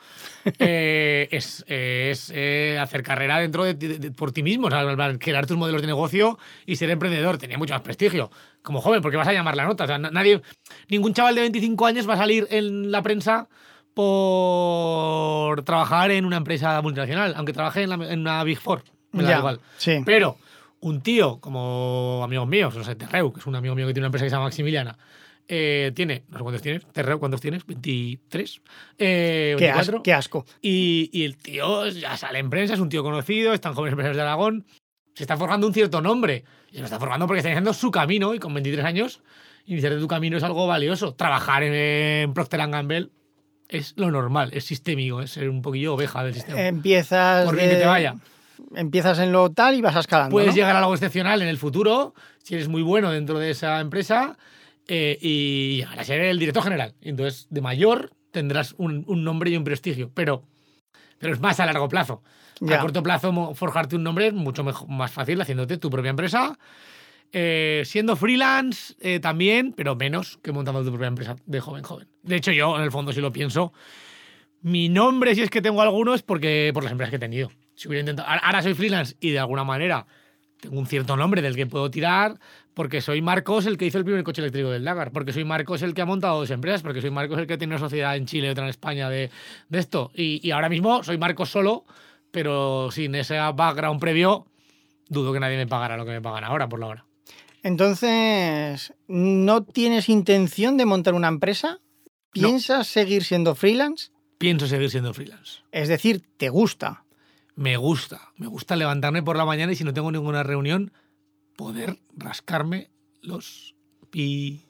[0.57, 4.83] eh, es, es, eh, hacer carrera dentro de, de- de- por ti mismo, o sea,
[5.19, 7.37] crear tus modelos de negocio y ser emprendedor.
[7.37, 8.31] Tenía mucho más prestigio
[8.63, 9.83] como joven, porque vas a llamar la nota.
[9.83, 10.41] O sea, na- nadie,
[10.87, 13.47] ningún chaval de 25 años va a salir en la prensa
[14.29, 18.81] por trabajar en una empresa multinacional, aunque trabaje en, la- en una Big Four.
[19.11, 19.59] Me da Ya, igual.
[19.77, 20.01] Sí.
[20.05, 20.37] Pero
[20.81, 24.03] un tío como amigos míos, no sé, Terreu, que es un amigo mío que tiene
[24.05, 24.97] una empresa que se llama Maximiliana,
[25.47, 27.65] eh, tiene, no sé cuántos tienes, Terreu, ¿cuántos tienes?
[27.65, 28.61] 23.
[28.97, 30.03] Eh, Qué, as- 24.
[30.03, 30.45] qué asco.
[30.61, 34.17] Y, y el tío ya sale en prensa, es un tío conocido, están jóvenes empresarios
[34.17, 34.65] de Aragón.
[35.15, 36.43] se está forjando un cierto nombre.
[36.71, 39.21] Y se lo está formando porque está iniciando su camino y con 23 años
[39.65, 41.15] iniciar tu camino es algo valioso.
[41.15, 43.09] Trabajar en, Procter Gamble
[43.67, 46.61] es lo normal, es sistémico, es ser un poquillo oveja del sistema.
[46.67, 47.45] Empiezas.
[47.45, 48.15] Por bien que te vaya.
[48.75, 50.31] Empiezas en lo tal y vas escalando.
[50.31, 53.79] Puedes llegar a algo excepcional en el futuro, si eres muy bueno dentro de esa
[53.79, 54.37] empresa,
[54.87, 56.95] eh, y llegar a ser el director general.
[57.01, 60.43] Entonces, de mayor tendrás un, nombre y un prestigio, pero,
[61.17, 62.23] pero es más a largo plazo.
[62.69, 66.57] A corto plazo, forjarte un nombre es mucho mejor, más fácil haciéndote tu propia empresa.
[67.31, 72.07] Eh, siendo freelance eh, también, pero menos que montando tu propia empresa de joven, joven.
[72.23, 73.71] De hecho, yo, en el fondo, si lo pienso,
[74.61, 77.49] mi nombre, si es que tengo alguno, es porque por las empresas que he tenido.
[77.79, 78.27] Si hubiera intentado.
[78.27, 80.05] Ahora soy freelance y de alguna manera
[80.59, 82.37] tengo un cierto nombre del que puedo tirar,
[82.73, 85.81] porque soy Marcos el que hizo el primer coche eléctrico del Dakar, porque soy Marcos
[85.81, 88.25] el que ha montado dos empresas, porque soy Marcos el que tiene una sociedad en
[88.25, 89.29] Chile y otra en España de,
[89.69, 90.11] de esto.
[90.13, 91.85] Y, y, ahora mismo soy Marcos solo,
[92.31, 94.45] pero sin ese background previo,
[95.07, 97.05] dudo que nadie me pagara lo que me pagan ahora, por la hora.
[97.63, 101.79] Entonces, ¿no tienes intención de montar una empresa?
[102.33, 104.11] ¿Piensas seguir siendo freelance?
[104.37, 105.61] Pienso seguir siendo freelance.
[105.71, 107.05] Es decir, ¿te gusta?
[107.59, 108.31] Me gusta.
[108.37, 110.91] Me gusta levantarme por la mañana y si no tengo ninguna reunión,
[111.55, 112.89] poder rascarme
[113.21, 113.75] los
[114.09, 114.65] pi.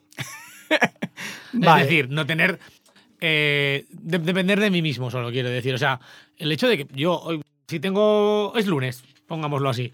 [1.52, 2.58] Es decir, no tener.
[3.20, 5.74] Eh, depender de mí mismo, solo quiero decir.
[5.74, 6.00] O sea,
[6.36, 8.52] el hecho de que yo, si tengo.
[8.56, 9.92] Es lunes, pongámoslo así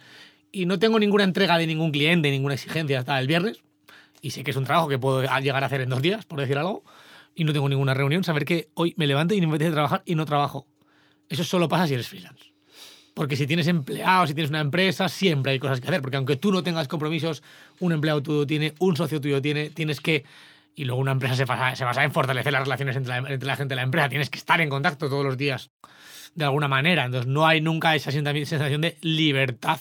[0.57, 3.63] y no tengo ninguna entrega de ningún cliente, ninguna exigencia hasta el viernes,
[4.23, 6.41] y sé que es un trabajo que puedo llegar a hacer en dos días, por
[6.41, 6.83] decir algo,
[7.35, 10.15] y no tengo ninguna reunión, saber que hoy me levanto y me apetece trabajar y
[10.15, 10.67] no trabajo.
[11.29, 12.56] Eso solo pasa si eres freelance.
[13.17, 16.03] Porque si tienes empleados, si tienes una empresa, siempre hay cosas que hacer.
[16.03, 17.43] Porque aunque tú no tengas compromisos,
[17.81, 20.27] un empleado tuyo tiene, un socio tuyo tiene, tienes que.
[20.75, 23.47] Y luego una empresa se basa, se basa en fortalecer las relaciones entre la, entre
[23.47, 24.11] la gente y la empresa.
[24.11, 25.71] Tienes que estar en contacto todos los días,
[26.35, 27.07] de alguna manera.
[27.07, 29.81] Entonces no hay nunca esa sensación de libertad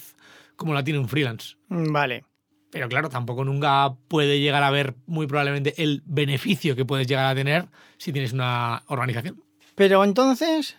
[0.55, 1.57] como la tiene un freelance.
[1.67, 2.23] Mm, vale.
[2.71, 7.25] Pero claro, tampoco nunca puede llegar a ver muy probablemente el beneficio que puedes llegar
[7.25, 7.67] a tener
[7.97, 9.43] si tienes una organización.
[9.75, 10.77] Pero entonces,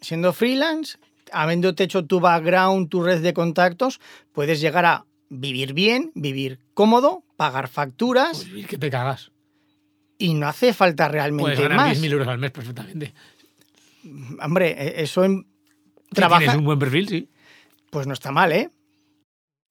[0.00, 0.98] siendo freelance,
[1.32, 4.00] habiéndote hecho tu background, tu red de contactos,
[4.32, 8.38] puedes llegar a vivir bien, vivir cómodo, pagar facturas.
[8.38, 9.32] Pues vivir que te cagas.
[10.18, 11.98] Y no hace falta realmente puedes ganar más.
[12.00, 13.14] 10.000 euros al mes perfectamente.
[14.40, 15.46] Hombre, e-, eso en...
[16.12, 16.40] trabaja...
[16.40, 17.28] Tienes un buen perfil, sí.
[17.90, 18.70] Pues no está mal, ¿eh?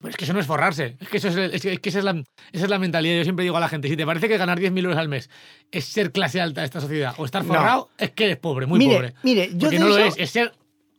[0.02, 0.96] Pues es que eso no es forrarse.
[1.00, 3.18] Es que, eso es, que esa, es la, esa es la mentalidad.
[3.18, 5.30] Yo siempre digo a la gente, si te parece que ganar 10.000 euros al mes
[5.70, 8.84] es ser clase alta de esta sociedad o estar forrado, es que eres pobre, muy
[8.84, 9.14] pobre.
[9.22, 10.52] Mire, yo Porque no lo es, es ser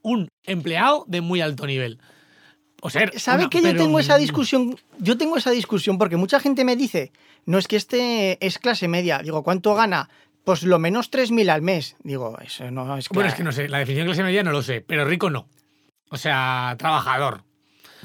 [0.03, 1.99] un empleado de muy alto nivel.
[2.81, 4.77] O ser ¿Sabe que yo tengo esa discusión?
[4.99, 7.11] Yo tengo esa discusión porque mucha gente me dice,
[7.45, 9.19] no es que este es clase media.
[9.19, 10.09] Digo, ¿cuánto gana?
[10.43, 11.95] Pues lo menos 3.000 al mes.
[12.03, 14.51] Digo, eso no es Bueno, es que no sé, la definición de clase media no
[14.51, 15.47] lo sé, pero rico no.
[16.09, 17.43] O sea, trabajador.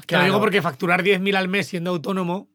[0.05, 2.47] Te lo digo porque facturar 10.000 al mes siendo autónomo,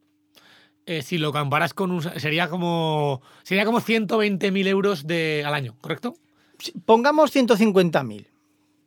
[0.87, 2.03] eh, si lo comparas con un.
[2.03, 3.23] sería como.
[3.43, 6.15] Sería como 120.000 euros de, al año, ¿correcto?
[6.85, 8.34] Pongamos 150.000.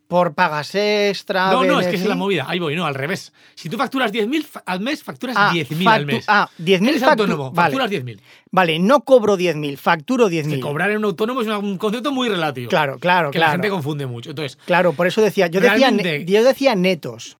[0.07, 1.51] Por pagas extra.
[1.51, 2.45] No, no, es que esa es la movida.
[2.47, 3.33] Ahí voy, no, al revés.
[3.55, 6.25] Si tú facturas 10.000 al mes, facturas 10.000 ah, al mes.
[6.27, 8.19] Ah, 10.000 Eres autónomo, facturas 10.000.
[8.51, 10.61] Vale, no cobro 10.000, facturo 10.000.
[10.61, 12.69] Cobrar en un autónomo es un concepto muy relativo.
[12.69, 14.29] Claro, claro, que la gente confunde mucho.
[14.29, 15.91] Entonces, claro, por eso decía, yo, decía,
[16.25, 17.37] yo decía netos.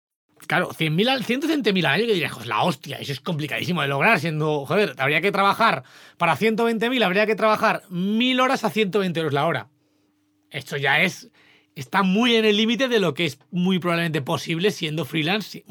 [0.48, 4.20] Claro, 100.000 al 120.000 al año, que dirías, la hostia, eso es complicadísimo de lograr,
[4.20, 5.84] siendo, joder, habría que trabajar,
[6.18, 9.68] para 120.000 habría que trabajar 1.000 horas a 120 euros la hora.
[10.50, 11.30] Esto ya es,
[11.80, 15.64] está muy en el límite de lo que es muy probablemente posible siendo freelance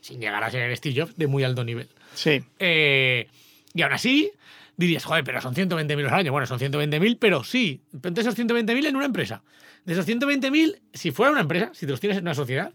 [0.00, 1.88] sin llegar a ser Steve Jobs de muy alto nivel.
[2.14, 2.42] Sí.
[2.58, 3.26] Eh,
[3.74, 4.30] y aún así,
[4.76, 6.32] dirías, joder, pero son 120.000 euros al año.
[6.32, 9.42] Bueno, son 120.000, pero sí, de esos 120.000 en una empresa.
[9.84, 12.74] De esos 120.000, si fuera una empresa, si te los tienes en una sociedad,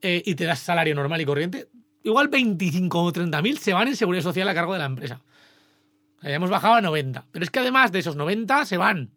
[0.00, 1.68] eh, y te das salario normal y corriente,
[2.04, 5.22] igual 25 o 30 mil se van en seguridad social a cargo de la empresa.
[6.20, 7.26] Hayamos bajado a 90.
[7.32, 9.10] Pero es que además de esos 90 se van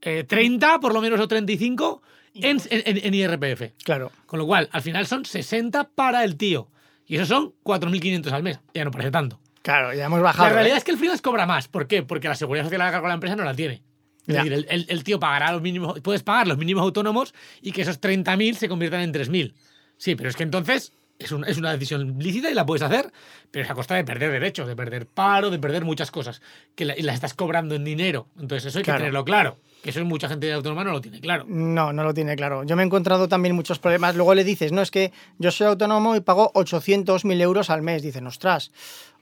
[0.00, 2.02] 30 eh, por lo menos o 35
[2.34, 3.72] en, en, IRPF.
[3.82, 4.12] Claro.
[4.26, 6.68] Con lo cual, al final son 60 para el tío.
[7.06, 8.60] Y eso son 4.500 al mes.
[8.74, 9.40] Ya no parece tanto.
[9.62, 10.48] Claro, ya hemos bajado.
[10.48, 10.78] La realidad ¿eh?
[10.78, 11.68] es que el freelance cobra más.
[11.68, 12.02] ¿Por qué?
[12.02, 13.82] Porque la seguridad social a cargo de la empresa no la tiene.
[14.26, 17.32] Es decir, el, tío pagará los mínimos, puedes pagar los mínimos autónomos
[17.62, 19.54] y que esos 30.000 se conviertan en 3.000.
[19.96, 23.10] Sí, pero es que entonces es, es, una decisión lícita y la puedes hacer,
[23.50, 26.42] pero es a costa de perder derechos, de perder paro, de perder muchas cosas,
[26.74, 28.28] que la, y las estás cobrando en dinero.
[28.38, 29.58] Entonces eso hay que tenerlo claro.
[29.88, 31.46] Que eso mucha gente de autónoma no lo tiene claro.
[31.48, 32.62] No, no lo tiene claro.
[32.62, 34.14] Yo me he encontrado también muchos problemas.
[34.16, 38.02] Luego le dices, no, es que yo soy autónomo y pago 800.000 euros al mes.
[38.02, 38.70] Dicen, ostras,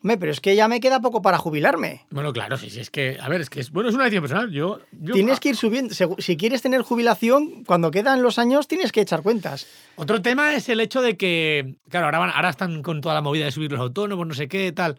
[0.03, 2.05] Hombre, pero es que ya me queda poco para jubilarme.
[2.11, 4.23] Bueno, claro, sí, sí, es que, a ver, es que es, bueno, es una decisión
[4.25, 4.51] personal.
[4.51, 5.95] Yo, yo- Tienes que ir subiendo.
[6.19, 9.69] Si quieres tener jubilación, cuando quedan los años tienes que echar cuentas.
[9.95, 13.21] Otro tema es el hecho de que, claro, ahora, van- ahora están con toda la
[13.23, 14.99] movida de subir los autónomos, no sé qué, tal.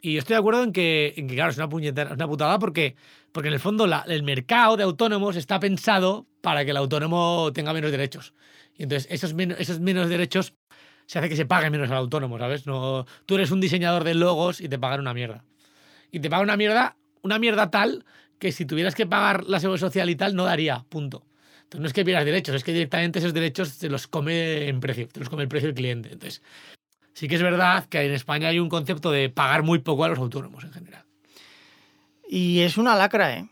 [0.00, 2.58] Y estoy de acuerdo en que, en que claro, es una, puñetera, es una putada
[2.58, 2.94] porque,
[3.32, 7.50] porque en el fondo la- el mercado de autónomos está pensado para que el autónomo
[7.52, 8.32] tenga menos derechos.
[8.76, 10.54] Y entonces esos, men- esos menos derechos
[11.06, 12.66] se hace que se pague menos al autónomo, ¿sabes?
[12.66, 15.44] No, tú eres un diseñador de logos y te pagan una mierda.
[16.10, 18.04] Y te pagan una mierda, una mierda tal
[18.38, 21.24] que si tuvieras que pagar la seguridad social y tal, no daría, punto.
[21.64, 24.80] Entonces no es que pierdas derechos, es que directamente esos derechos se los come en
[24.80, 26.10] precio, te los come el precio el cliente.
[26.12, 26.42] Entonces,
[27.18, 30.08] sí que es verdad que en España hay un concepto de pagar muy poco a
[30.08, 31.04] los autónomos en general.
[32.28, 33.48] Y es una lacra, ¿eh?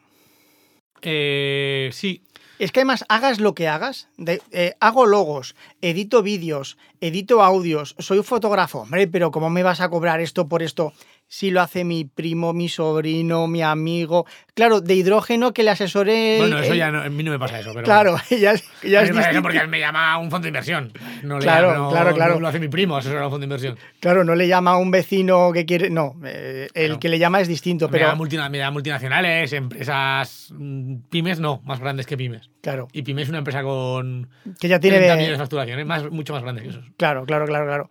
[1.03, 2.23] Eh, sí,
[2.59, 7.95] Es que además, hagas lo que hagas, de- eh, hago logos, edito vídeos, edito audios,
[7.99, 10.93] soy fotógrafo, hombre, pero ¿cómo me vas a cobrar esto por esto?
[11.29, 14.27] Si lo hace mi primo, mi sobrino, mi amigo.
[14.55, 16.37] Claro, de hidrógeno que le asesore.
[16.39, 17.71] bueno, eso ya no, a mí no me pasa eso.
[17.75, 19.43] Pero Claro, ya, es- ya A es eso distinto.
[19.43, 20.93] porque me llama un fondo de inversión.
[21.25, 22.35] No le Claro, no- claro, claro.
[22.35, 23.77] no lo hace mi primo, asesorar a un fondo de inversión.
[23.99, 25.91] Claro, no le llama a un vecino que quiere.
[25.91, 27.01] No, eh, el Claro.
[27.01, 28.05] que le llama es distinto, Me pero.
[28.07, 32.51] llama multina- me llama multinacionales, empresas mm, pymes, no, más grandes que pymes.
[32.63, 34.29] Claro, Y pymes es una empresa con
[34.61, 34.99] que ya tiene.
[34.99, 35.85] 30 millones de facturación, ¿eh?
[35.85, 36.85] más, mucho más grande que esos.
[36.97, 37.91] Claro, claro, claro, claro.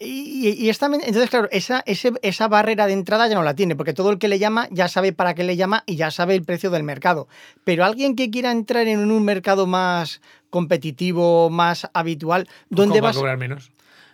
[0.00, 3.54] Y, y- y esta, entonces, claro, esa, ese- esa barrera de entrada ya no la
[3.54, 6.10] tiene, porque todo el que le llama ya sabe para qué le llama y ya
[6.10, 7.28] sabe el precio del mercado.
[7.64, 13.08] Pero alguien que quiera entrar en un mercado más competitivo, más habitual, ¿dónde ¿Cómo va
[13.08, 13.16] a vas?
[13.16, 13.70] cobrar menos?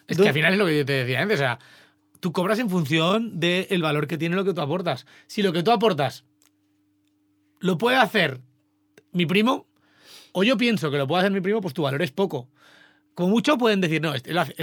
[0.06, 1.36] Es ¿Dó- que al final es lo que yo te decía antes.
[1.38, 1.58] O sea,
[2.20, 5.06] tú cobras en función del valor que tiene lo que tú aportas.
[5.28, 6.24] Si lo que tú aportas
[7.60, 8.40] lo puede hacer
[9.12, 9.66] mi primo,
[10.32, 12.48] o yo pienso que lo puede hacer mi primo, pues tu valor es poco.
[13.14, 14.54] Como mucho pueden decir, no, este lo hace.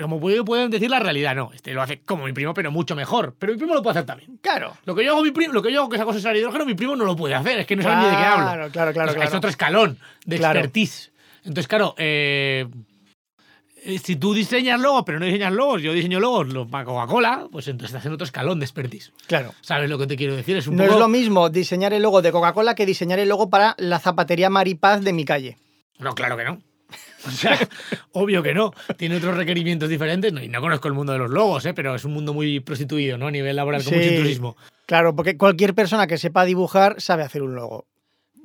[0.00, 2.94] Como puede- pueden decir la realidad, no, este lo hace como mi primo, pero mucho
[2.96, 3.34] mejor.
[3.38, 4.38] Pero mi primo lo puede hacer también.
[4.42, 4.76] Claro.
[4.84, 6.36] Lo que yo hago, mi primo, lo que yo hago que esa cosa es el
[6.36, 7.58] hidrógeno, mi primo no lo puede hacer.
[7.60, 8.44] Es que no sabe ni de qué hablo.
[8.46, 9.36] Claro, claro, claro, Es- Es claro.
[9.38, 10.58] otro escalón de Claro.
[10.60, 11.12] expertise.
[11.44, 12.66] Entonces, claro, eh,
[13.84, 17.46] eh, si tú diseñas logos, pero no diseñas logos, yo diseño logos lo- para Coca-Cola,
[17.52, 19.12] pues entonces estás en otro escalón de expertise.
[19.28, 19.54] Claro.
[19.60, 20.56] ¿Sabes lo que te quiero decir?
[20.56, 20.94] Es un No poco...
[20.94, 24.50] es lo mismo diseñar el logo de Coca-Cola que diseñar el logo para la zapatería
[24.50, 25.56] Maripaz de mi calle.
[25.98, 26.58] No, claro que no.
[27.28, 27.58] O sea,
[28.12, 28.72] obvio que no.
[28.96, 30.32] Tiene otros requerimientos diferentes.
[30.32, 31.74] No, y no conozco el mundo de los logos, ¿eh?
[31.74, 33.26] pero es un mundo muy prostituido, ¿no?
[33.26, 33.98] A nivel laboral, con Sí.
[33.98, 34.56] mucho intrusismo.
[34.86, 37.86] Claro, porque cualquier persona que sepa dibujar sabe hacer un logo.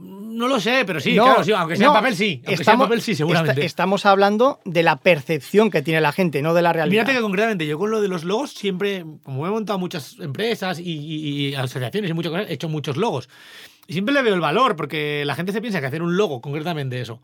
[0.03, 2.41] No lo sé, pero sí, No, claro, sí, aunque sea no, en papel, sí.
[2.47, 3.51] Aunque sea en papel, sí, seguramente.
[3.61, 7.03] esta- estamos hablando de la percepción que tiene la gente, no de la realidad.
[7.03, 10.79] Mírate que concretamente yo con lo de los logos siempre, como he montado muchas empresas
[10.79, 13.29] y, y- y asociaciones y muchas cosas, he hecho muchos logos.
[13.91, 16.39] Y siempre le veo el valor, porque la gente se piensa que hacer un logo,
[16.39, 17.21] concretamente eso,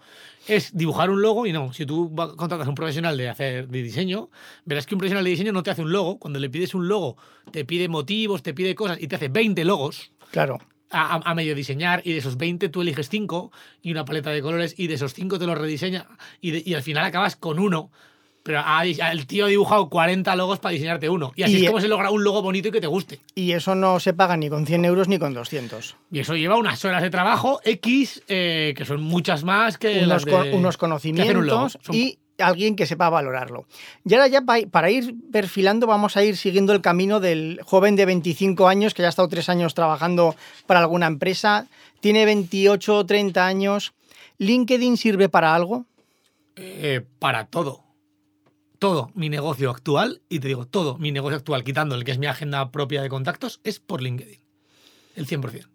[0.49, 1.71] es dibujar un logo y no.
[1.71, 4.29] Si tú contratas a un profesional de hacer de diseño,
[4.65, 6.19] verás que un profesional de diseño no te hace un logo.
[6.19, 7.15] Cuando le pides un logo,
[7.53, 10.57] te pide motivos, te pide cosas y te hace 20 logos Claro.
[10.89, 13.49] a, a- a medio diseñar y de esos 20 tú eliges 5
[13.81, 16.05] y una paleta de colores y de esos 5 te los rediseña
[16.41, 17.91] y, de- y al final acabas con uno.
[18.47, 21.33] Pero ha- el tío ha dibujado 40 logos para diseñarte uno.
[21.35, 23.19] Y así Y- es como se logra un logo bonito y que te guste.
[23.35, 25.97] Y eso no se paga ni con 100 euros ni con 200.
[26.09, 30.07] Y eso lleva unas horas de trabajo X, eh, que son muchas más que Unos,
[30.07, 33.65] las de- un conocimientos Son- y alguien que sepa valorarlo.
[34.05, 37.95] Y ahora ya pa- para ir perfilando vamos a ir siguiendo el camino del joven
[37.97, 40.35] de 25 años que ya ha estado tres años trabajando
[40.67, 41.67] para alguna empresa,
[41.99, 43.93] tiene 28 o 30 años.
[44.37, 45.85] ¿LinkedIn sirve para algo?
[46.59, 47.81] eh, para todo.
[48.79, 52.19] Todo mi negocio actual, y te digo, todo mi negocio actual, quitando el que es
[52.19, 54.39] mi agenda propia de contactos, es por LinkedIn.
[55.15, 55.67] El 100%.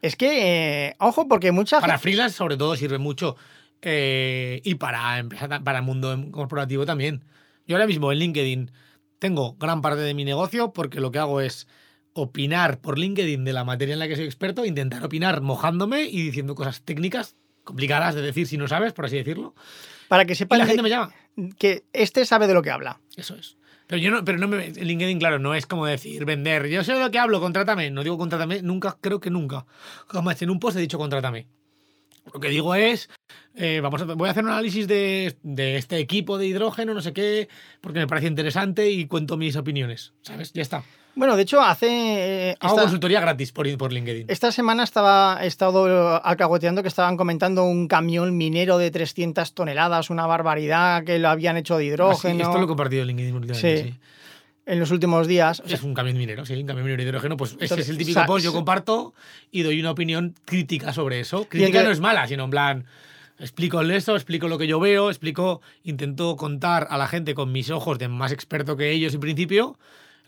[0.00, 3.36] Es que, eh, ojo, porque mucha Para freelance, sobre todo, sirve mucho.
[3.82, 7.24] eh, y para, empresa, para el mundo corporativo también.
[7.66, 8.70] Yo ahora mismo en LinkedIn
[9.18, 11.68] tengo gran parte de mi negocio porque lo que hago es
[12.14, 16.22] opinar por LinkedIn de la materia en la que soy experto, intentar opinar mojándome y
[16.22, 19.54] diciendo cosas técnicas complicadas de decir si no sabes, por así decirlo.
[20.08, 21.12] Para que Y sepan la gente me llama.
[21.58, 23.00] que este sabe de lo que habla.
[23.16, 23.56] Eso es.
[23.86, 24.70] Pero yo no, pero no me.
[24.70, 26.66] LinkedIn, claro, no es como decir vender.
[26.68, 27.90] Yo sé de lo que hablo, contrátame.
[27.90, 29.64] No digo contrátame, nunca, creo que nunca.
[30.08, 31.46] Jamás en un post he dicho contrátame.
[32.32, 33.08] Lo que digo es,
[33.54, 37.00] eh, vamos a, voy a hacer un análisis de, de este equipo de hidrógeno, no
[37.00, 37.48] sé qué,
[37.80, 40.12] porque me parece interesante y cuento mis opiniones.
[40.20, 40.52] ¿Sabes?
[40.52, 40.84] Ya está.
[41.18, 41.88] Bueno, de hecho, hace...
[42.50, 44.26] eh, Hago esta- consultoría gratis por, por LinkedIn.
[44.28, 50.10] Esta semana estaba, he estado alcahueteando que estaban comentando un camión minero de 300 toneladas,
[50.10, 53.82] una barbaridad que lo habían hecho de hidrógeno esto lo he compartido en LinkedIn últimamente,
[53.82, 53.90] Sí.
[53.90, 53.98] sí.
[54.66, 55.58] en los últimos días.
[55.60, 57.36] O sea, Es un camión minero, sí, un camión minero de hidrógeno.
[57.36, 59.12] Pues ese Entonces, es el típico sa- post, yo comparto
[59.50, 61.46] y doy una opinión crítica sobre eso.
[61.48, 62.84] Crítica entonces- no es mala, sino en plan,
[63.40, 67.70] explico eso, explico lo que yo veo, explico, intento contar a la gente con mis
[67.70, 69.78] ojos de más experto que ellos en principio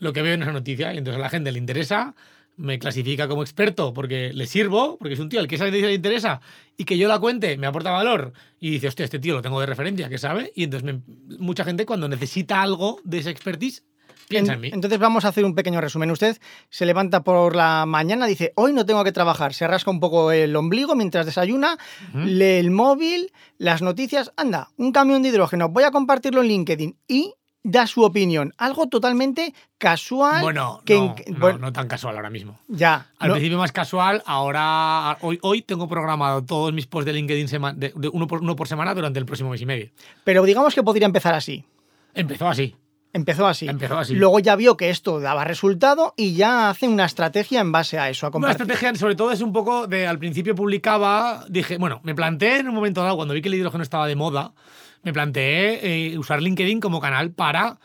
[0.01, 0.93] lo que veo en esa noticia.
[0.93, 2.13] Y entonces a la gente le interesa,
[2.57, 5.87] me clasifica como experto porque le sirvo, porque es un tío al que esa noticia
[5.87, 6.41] le interesa
[6.75, 8.33] y que yo la cuente me aporta valor.
[8.59, 10.51] Y dice, hostia, este tío lo tengo de referencia, que sabe.
[10.55, 13.83] Y entonces me- mucha gente cuando necesita algo de esa expertise,
[14.27, 14.69] piensa en, mí.
[14.73, 16.09] Entonces vamos a hacer un pequeño resumen.
[16.11, 16.37] Usted
[16.69, 20.31] se levanta por la mañana, dice, hoy no tengo que trabajar, se rasca un poco
[20.31, 21.77] el ombligo mientras desayuna,
[22.09, 22.19] Ujú.
[22.25, 26.97] lee el móvil, las noticias, anda, un camión de hidrógeno, voy a compartirlo en LinkedIn
[27.07, 28.53] y da su opinión.
[28.57, 30.41] Algo totalmente casual.
[30.41, 32.59] Bueno, que no, en- no, bueno, no tan casual ahora mismo.
[32.67, 33.07] ya.
[33.19, 37.47] Al no- principio más casual, ahora hoy, hoy tengo programado todos mis posts de LinkedIn
[37.47, 39.89] sema- de, de uno, por, uno por semana durante el próximo mes y medio.
[40.23, 41.63] pero digamos que podría empezar así.
[42.13, 42.75] Empezó así.
[43.13, 43.67] Empezó así.
[43.67, 44.15] Empezó así.
[44.15, 48.09] Luego ya vio que esto daba resultado y ya hace una estrategia en base a
[48.09, 50.07] eso, a Una estrategia, sobre todo, es un poco de.
[50.07, 51.43] Al principio publicaba.
[51.49, 54.15] Dije, bueno, me planteé en un momento dado, cuando vi que el hidrógeno estaba de
[54.15, 54.53] moda,
[55.03, 57.77] me planteé eh, usar LinkedIn como canal para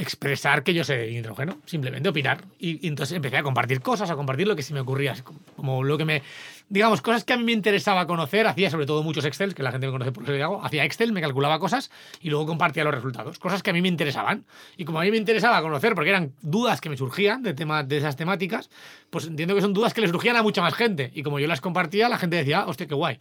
[0.00, 2.44] expresar que yo sé de hidrógeno, simplemente opinar.
[2.60, 5.16] Y, y entonces empecé a compartir cosas, a compartir lo que se me ocurría,
[5.56, 6.22] como- lo que me.
[6.68, 8.46] Digamos, cosas que a mí me interesaba conocer.
[8.46, 10.64] Hacía sobre todo muchos Excel, que la gente me conoce por eso que hago.
[10.64, 11.90] Hacía Excel, me calculaba cosas
[12.20, 13.40] y luego compartía los resultados.
[13.40, 14.44] Cosas que a mí me interesaban.
[14.76, 17.88] Y como a mí me interesaba conocer, porque eran dudas que me surgían de, temas
[17.88, 18.70] de esas temáticas,
[19.10, 21.10] pues entiendo que son dudas que le surgían a mucha más gente.
[21.12, 23.18] Y como yo las compartía, la gente decía, hostia, qué guay.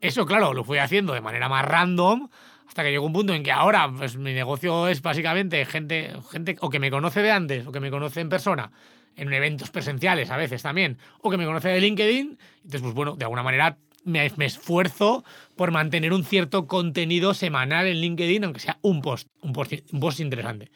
[0.00, 2.28] Eso, claro, lo fui haciendo de manera más random
[2.68, 6.56] hasta que llegó un punto en que ahora pues, mi negocio es básicamente gente, gente
[6.60, 8.72] o que me conoce de antes o que me conoce en persona,
[9.16, 12.38] en eventos presenciales a veces también, o que me conoce de LinkedIn.
[12.56, 15.24] Entonces, pues bueno, de alguna manera me, me esfuerzo
[15.56, 20.00] por mantener un cierto contenido semanal en LinkedIn, aunque sea un post, un post, un
[20.00, 20.70] post interesante.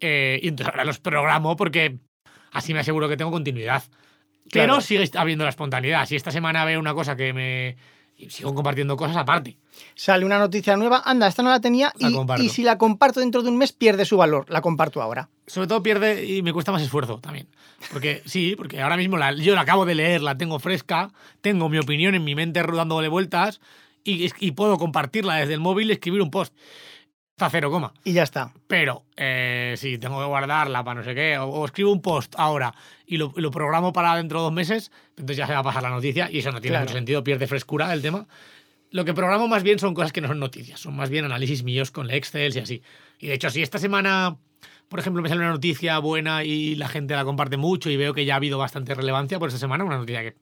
[0.00, 1.98] Eh, y entonces ahora los programo porque
[2.52, 3.82] así me aseguro que tengo continuidad.
[4.52, 4.80] Pero Claro.
[4.80, 6.06] sigue habiendo la espontaneidad.
[6.06, 7.76] Si esta semana veo una cosa que me.
[8.16, 9.56] Y sigo compartiendo cosas aparte.
[9.94, 13.42] Sale una noticia nueva, anda, esta no la tenía La y, si la comparto dentro
[13.42, 14.46] de un mes pierde su valor.
[14.48, 15.28] La comparto ahora.
[15.46, 17.46] Sobre todo pierde y me cuesta más esfuerzo también.
[17.92, 21.10] Porque sí, porque ahora mismo la- yo la acabo de leer, la tengo fresca,
[21.42, 23.60] tengo mi opinión en mi mente dándole vueltas
[24.02, 26.54] y, y puedo compartirla desde el móvil y escribir un post.
[27.38, 27.92] Está cero coma.
[28.02, 28.50] Y ya está.
[28.66, 32.34] Pero eh, si tengo que guardarla para no sé qué, o, o escribo un post
[32.38, 32.74] ahora
[33.06, 35.62] y lo, y lo programo para dentro de dos meses, entonces ya se va a
[35.62, 36.84] pasar la noticia y eso no tiene Claro.
[36.86, 38.26] mucho sentido, pierde frescura el tema.
[38.90, 41.62] Lo que programo más bien son cosas que no son noticias, son más bien análisis
[41.62, 42.82] míos con Excel y así.
[43.18, 44.38] Y de hecho, si esta semana,
[44.88, 48.14] por ejemplo, me sale una noticia buena y la gente la comparte mucho y veo
[48.14, 50.36] que ya ha habido bastante relevancia por esta semana, una noticia que,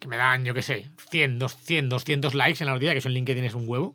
[0.00, 3.08] que me dan, yo qué sé, 100, 200, 200 likes en la noticia, que eso
[3.08, 3.94] en LinkedIn es un huevo.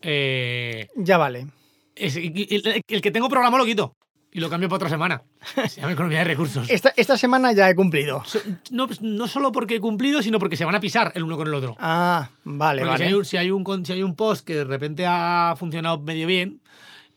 [0.00, 1.48] Eh, Ya vale.
[1.96, 3.94] El, el que tengo programa lo quito
[4.34, 5.22] y lo cambio para otra semana.
[5.68, 6.68] Se llama economía de recursos.
[6.70, 8.22] Esta, esta semana ya he cumplido.
[8.70, 11.36] No, pues, no solo porque he cumplido, sino porque se van a pisar el uno
[11.36, 11.76] con el otro.
[11.78, 14.54] Ah, vale, Porque si, hay un, si, hay un, con- si hay un post que
[14.56, 16.62] de repente ha funcionado medio bien,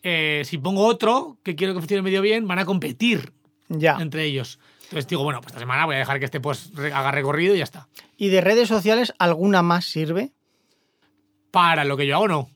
[0.04, 3.32] eh, si pongo otro que quiero que funcione medio bien, van a competir
[3.70, 3.96] Ya.
[4.00, 4.60] entre ellos.
[4.84, 7.60] Entonces digo, bueno, pues esta semana voy a dejar que este post haga recorrido y
[7.60, 7.88] ya está.
[8.18, 10.32] ¿Y de redes sociales alguna más sirve?
[11.52, 12.50] Para lo que yo hago, no.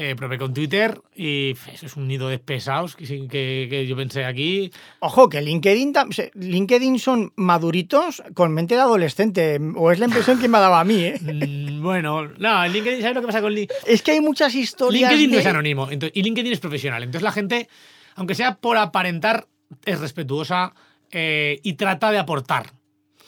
[0.00, 3.84] Eh, probé con Twitter y eso es un nido de pesados que, sí- que, que
[3.84, 4.70] yo pensé aquí.
[5.00, 5.92] Ojo, que LinkedIn,
[6.34, 9.58] LinkedIn son maduritos con mente de adolescente.
[9.74, 11.18] O es la impresión que me ha dado a mí, ¿eh?
[11.78, 13.76] Mm, bueno, no, LinkedIn, ¿sabes lo que pasa con LinkedIn?
[13.86, 15.10] Es que hay muchas historias.
[15.10, 17.02] LinkedIn no es anónimo entonces- y LinkedIn es profesional.
[17.02, 17.68] Entonces la gente,
[18.14, 19.48] aunque sea por aparentar,
[19.84, 20.74] es respetuosa
[21.10, 22.72] eh, y trata de aportar.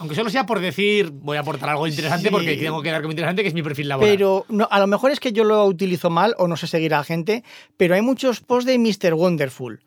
[0.01, 2.33] Aunque solo sea por decir, voy a aportar algo interesante Sí.
[2.33, 4.11] porque tengo que dar como interesante, que es mi perfil laboral.
[4.11, 6.95] Pero no, a lo mejor es que yo lo utilizo mal o no sé seguir
[6.95, 7.45] a la gente,
[7.77, 9.13] pero hay muchos posts de Mr.
[9.13, 9.81] Wonderful.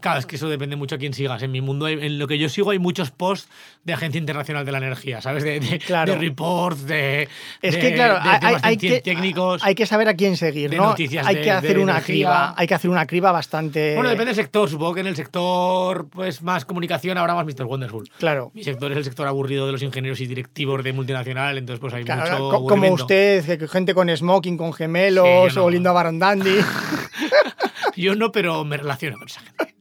[0.00, 1.40] Claro, es que eso depende mucho a quién sigas.
[1.42, 3.48] En mi mundo, en lo que yo sigo, hay muchos posts
[3.84, 5.44] de Agencia Internacional de la Energía, ¿sabes?
[5.44, 6.12] De, de, Claro.
[6.12, 7.28] de reports, de.
[7.62, 9.62] Es de- que, claro, hay, hay que, técnicos.
[9.64, 10.86] hay que saber a quién seguir, ¿no?
[10.88, 12.14] noticias hay de- que hacer una energía.
[12.14, 13.94] criba, hay que hacer una criba bastante.
[13.94, 14.68] Bueno, depende del sector.
[14.68, 17.64] Supongo que en el sector pues más comunicación habrá más Mr.
[17.64, 18.10] Wonderful.
[18.18, 18.50] Claro.
[18.54, 21.94] Mi sector es el sector aburrido de los ingenieros y directivos de multinacional, entonces pues
[21.94, 25.64] hay Claro, mucho co- como usted, gente con smoking, con gemelos, Sí, no.
[25.66, 26.56] o lindo a Baron Dandy.
[27.96, 29.74] Yo no, pero me relaciono con esa gente.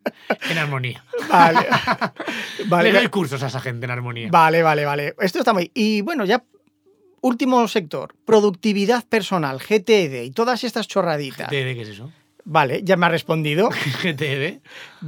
[0.49, 1.03] En armonía.
[1.29, 1.67] Vale.
[2.67, 4.29] vale, Le doy cursos a esa gente en armonía.
[4.31, 5.13] vale, vale, vale.
[5.19, 5.71] Esto está muy.
[5.73, 6.43] Y bueno, ya.
[7.23, 11.49] Último sector, productividad personal, GTD y todas estas chorraditas.
[11.49, 12.11] GTD, ¿qué es eso?
[12.45, 13.69] Vale, ya me ha respondido.
[14.01, 14.59] GTD.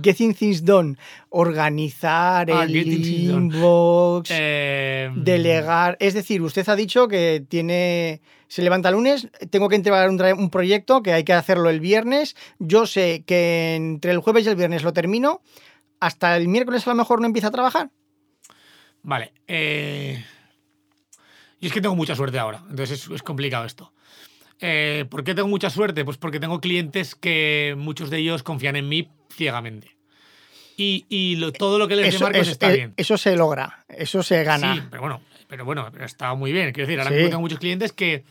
[0.03, 0.95] Getting Things Done,
[1.29, 5.97] organizar Ah, el inbox, Eh, delegar.
[5.99, 8.21] Es decir, usted ha dicho que tiene.
[8.53, 12.35] Se levanta el lunes, tengo que entregar un, proyecto que hay que hacerlo el viernes.
[12.59, 15.41] Yo sé que entre el jueves y el viernes lo termino.
[15.99, 17.89] Hasta el miércoles a lo mejor no empieza a trabajar.
[19.01, 19.33] Vale.
[19.47, 20.23] eh,
[21.59, 23.91] Y es que tengo mucha suerte ahora, entonces es, es complicado esto.
[24.59, 26.05] Eh, ¿Por qué tengo mucha suerte?
[26.05, 29.97] Pues porque tengo clientes que muchos de ellos confían en mí ciegamente.
[30.77, 32.93] y, y lo- todo lo que les Eso, es- está eh, bien.
[32.97, 34.75] eso se logra, eso se gana.
[34.75, 36.71] Sí, pero bueno, pero bueno, pero está muy bien.
[36.71, 37.15] Quiero decir, ahora Sí.
[37.15, 38.23] mismo tengo muchos clientes que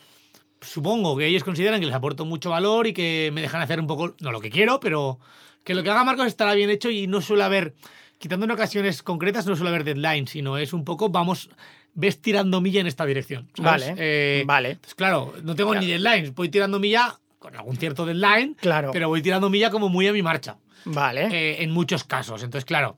[0.63, 3.87] supongo que ellos consideran que les aporto mucho valor y que me dejan hacer un
[3.87, 5.19] poco, no lo que quiero, pero
[5.65, 7.75] que lo que haga Marcos estará bien hecho y no suele haber,
[8.19, 11.51] quitando en ocasiones concretas, no suele haber deadline, sino es un poco, vamos,
[11.95, 13.49] ves tirando milla en esta dirección.
[13.55, 13.89] ¿sabes?
[13.89, 15.85] Vale, Eh, vale, entonces, claro, no tengo Claro.
[15.87, 19.89] ni deadlines, voy tirando milla con algún cierto deadline, claro, pero voy tirando milla como
[19.89, 21.27] muy a mi marcha vale.
[21.27, 22.43] eh, en muchos casos.
[22.45, 22.97] Entonces, claro,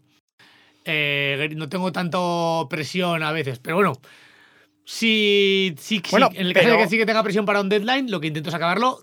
[0.84, 3.92] eh, no tengo tanto presión a veces, pero bueno.
[4.84, 7.68] Sí, sí, sí, Bueno, en el caso de que sí que tenga presión para un
[7.68, 8.98] deadline, lo que intento es acabarlo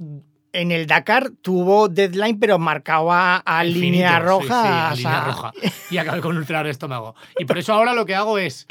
[0.53, 4.63] En el Dakar tuvo deadline, pero marcaba a infinito, línea sí, roja.
[4.63, 5.51] sí, a línea roja.
[5.89, 7.15] Y acabé con ultra de estómago.
[7.39, 8.67] Y por eso ahora lo que hago es.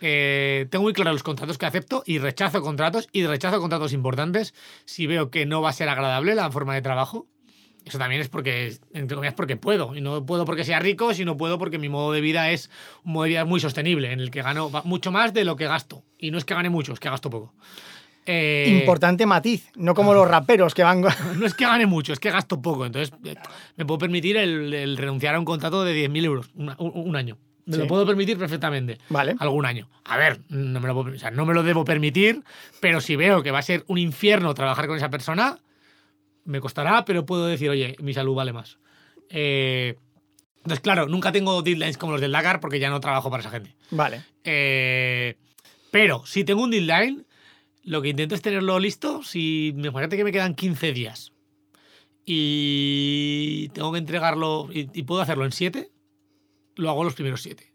[0.00, 4.54] eh, tengo muy claro los contratos que acepto y rechazo contratos y rechazo contratos importantes
[4.86, 7.26] si veo que no va a ser agradable la forma de trabajo.
[7.90, 9.94] Eso también es porque, entre comillas, porque puedo.
[9.96, 12.70] Y no puedo porque sea rico, sino puedo porque mi modo de vida es
[13.04, 15.66] un modo de vida muy sostenible, en el que gano mucho más de lo que
[15.66, 16.04] gasto.
[16.18, 17.52] Y no es que gane mucho, es que gasto poco.
[18.26, 21.00] Eh, Importante matiz, no como los raperos que van.
[21.36, 22.86] no es que gane mucho, es que gasto poco.
[22.86, 23.34] Entonces, eh,
[23.76, 27.38] me puedo permitir el, el renunciar a un contrato de 10.000 euros un, un año.
[27.66, 27.80] Me Sí.
[27.82, 28.98] lo puedo permitir perfectamente.
[29.10, 29.34] Vale.
[29.38, 29.88] Algún año.
[30.04, 32.42] A ver, no me, lo, puedo- o sea, no me lo debo permitir,
[32.80, 35.58] pero si veo que va a ser un infierno trabajar con esa persona,
[36.44, 38.78] me costará, pero puedo decir, oye, mi salud vale más.
[39.28, 39.96] Eh,
[40.58, 43.50] entonces, claro, nunca tengo deadlines como los del Dakar porque ya no trabajo para esa
[43.50, 43.74] gente.
[43.90, 44.24] Vale.
[44.44, 45.36] Eh,
[45.90, 47.26] pero si tengo un deadline,
[47.84, 49.22] lo que intento es tenerlo listo.
[49.22, 51.32] Si imagínate que me quedan 15 días
[52.26, 55.90] y tengo que entregarlo y, y puedo hacerlo en 7,
[56.76, 57.72] lo hago los primeros 7.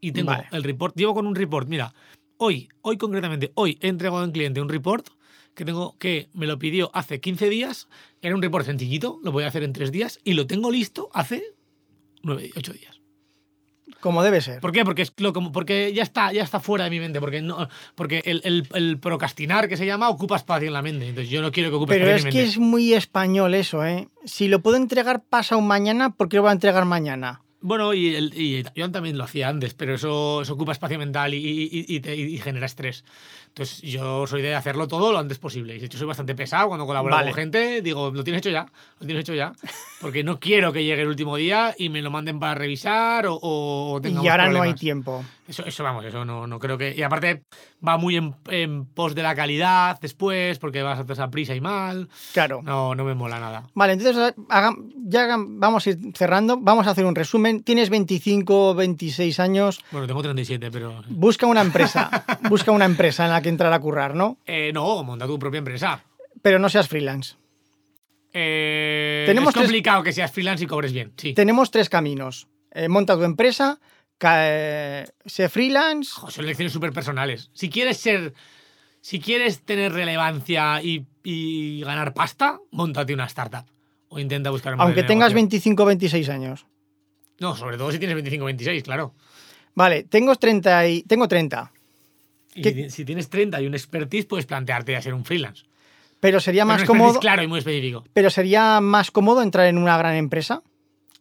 [0.00, 0.48] Y tengo Vale.
[0.52, 1.94] el report, llevo con un report, mira,
[2.36, 5.08] hoy, hoy concretamente, hoy he entregado a un cliente un report
[5.56, 7.88] que tengo que me lo pidió hace 15 días,
[8.22, 11.10] era un report sencillito, lo voy a hacer en 3 días y lo tengo listo
[11.12, 11.42] hace
[12.22, 13.00] 9, 8 días.
[14.00, 14.60] Como debe ser.
[14.60, 14.84] ¿Por qué?
[14.84, 17.18] Porque, es lo, como, porque ya, está, ya está fuera de mi mente.
[17.18, 21.08] Porque, no, porque el, el- el procrastinar, que se llama, ocupa espacio en la mente.
[21.08, 22.50] Entonces yo no quiero que ocupe Pero espacio es en mi que mente.
[22.50, 24.08] es muy español eso, ¿eh?
[24.24, 27.42] Si lo puedo entregar pasa un mañana, ¿por qué lo voy a entregar mañana?
[27.66, 31.34] Bueno, y, el, y yo también lo hacía antes, pero eso, eso ocupa espacio mental
[31.34, 33.04] y, y- y- y te- y genera estrés.
[33.48, 35.74] Entonces yo soy de hacerlo todo lo antes posible.
[35.74, 37.30] Y de hecho soy bastante pesado cuando colaboro Vale.
[37.30, 37.82] con gente.
[37.82, 38.66] Digo, lo tienes hecho ya,
[39.00, 39.52] lo tienes hecho ya.
[40.00, 43.34] Porque no quiero que llegue el último día y me lo manden para revisar o,
[43.42, 45.24] o Y ahora no hay tiempo.
[45.48, 46.92] Eso, eso vamos, eso no, no creo que.
[46.96, 47.44] Y aparte
[47.86, 51.54] va muy en, en pos de la calidad después, porque vas a hacer esa prisa
[51.54, 52.08] y mal.
[52.32, 52.62] Claro.
[52.64, 53.64] No, no me mola nada.
[53.74, 54.74] Vale, entonces haga-
[55.04, 56.56] ya hagan- vamos a ir cerrando.
[56.60, 57.62] Vamos a hacer un resumen.
[57.62, 59.80] Tienes 25, 26 años.
[59.92, 61.02] Bueno, tengo 37, pero.
[61.08, 62.24] Busca una empresa.
[62.50, 64.38] busca una empresa en la que entrar a currar, ¿no?
[64.46, 66.02] Eh, no, monta tu propia empresa.
[66.42, 67.36] Pero no seas freelance.
[68.32, 71.32] Eh, Tenemos es tres- complicado que seas freelance y cobres bien, sí.
[71.34, 72.48] Tenemos tres caminos.
[72.72, 73.78] Eh, monta tu empresa,
[74.22, 76.10] eh, sé freelance.
[76.14, 77.50] Jo, son lecciones súper personales.
[77.52, 78.34] Si quieres ser.
[79.00, 83.64] Si quieres tener relevancia y, y ganar pasta, montate una startup.
[84.08, 85.34] O intenta buscar un Aunque tengas negocio.
[85.36, 86.66] 25 26 años.
[87.38, 89.14] No, sobre todo si tienes 25 26, claro.
[89.74, 90.88] Vale, tengo 30.
[90.88, 91.70] Y, tengo 30
[92.54, 95.64] Y ¿Qué- si- tienes 30 y un expertise, puedes plantearte a ser un freelance.
[96.18, 97.20] pero sería Pero más expertise cómodo.
[97.20, 98.02] claro y muy específico.
[98.12, 100.62] Pero sería más cómodo entrar en una gran empresa.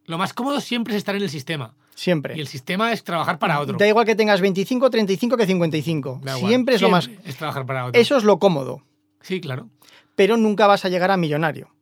[0.05, 1.75] Lo más cómodo siempre es estar en el sistema.
[1.95, 2.35] Siempre.
[2.37, 3.77] Y el sistema es trabajar para otro.
[3.77, 6.19] Da igual que tengas 25, 35 que 55.
[6.21, 6.49] Da igual.
[6.51, 7.09] Siempre es lo más.
[7.23, 7.99] Es trabajar para otro.
[7.99, 8.83] Eso es lo cómodo.
[9.21, 9.69] Sí, claro.
[10.15, 11.73] Pero nunca vas a llegar a millonario.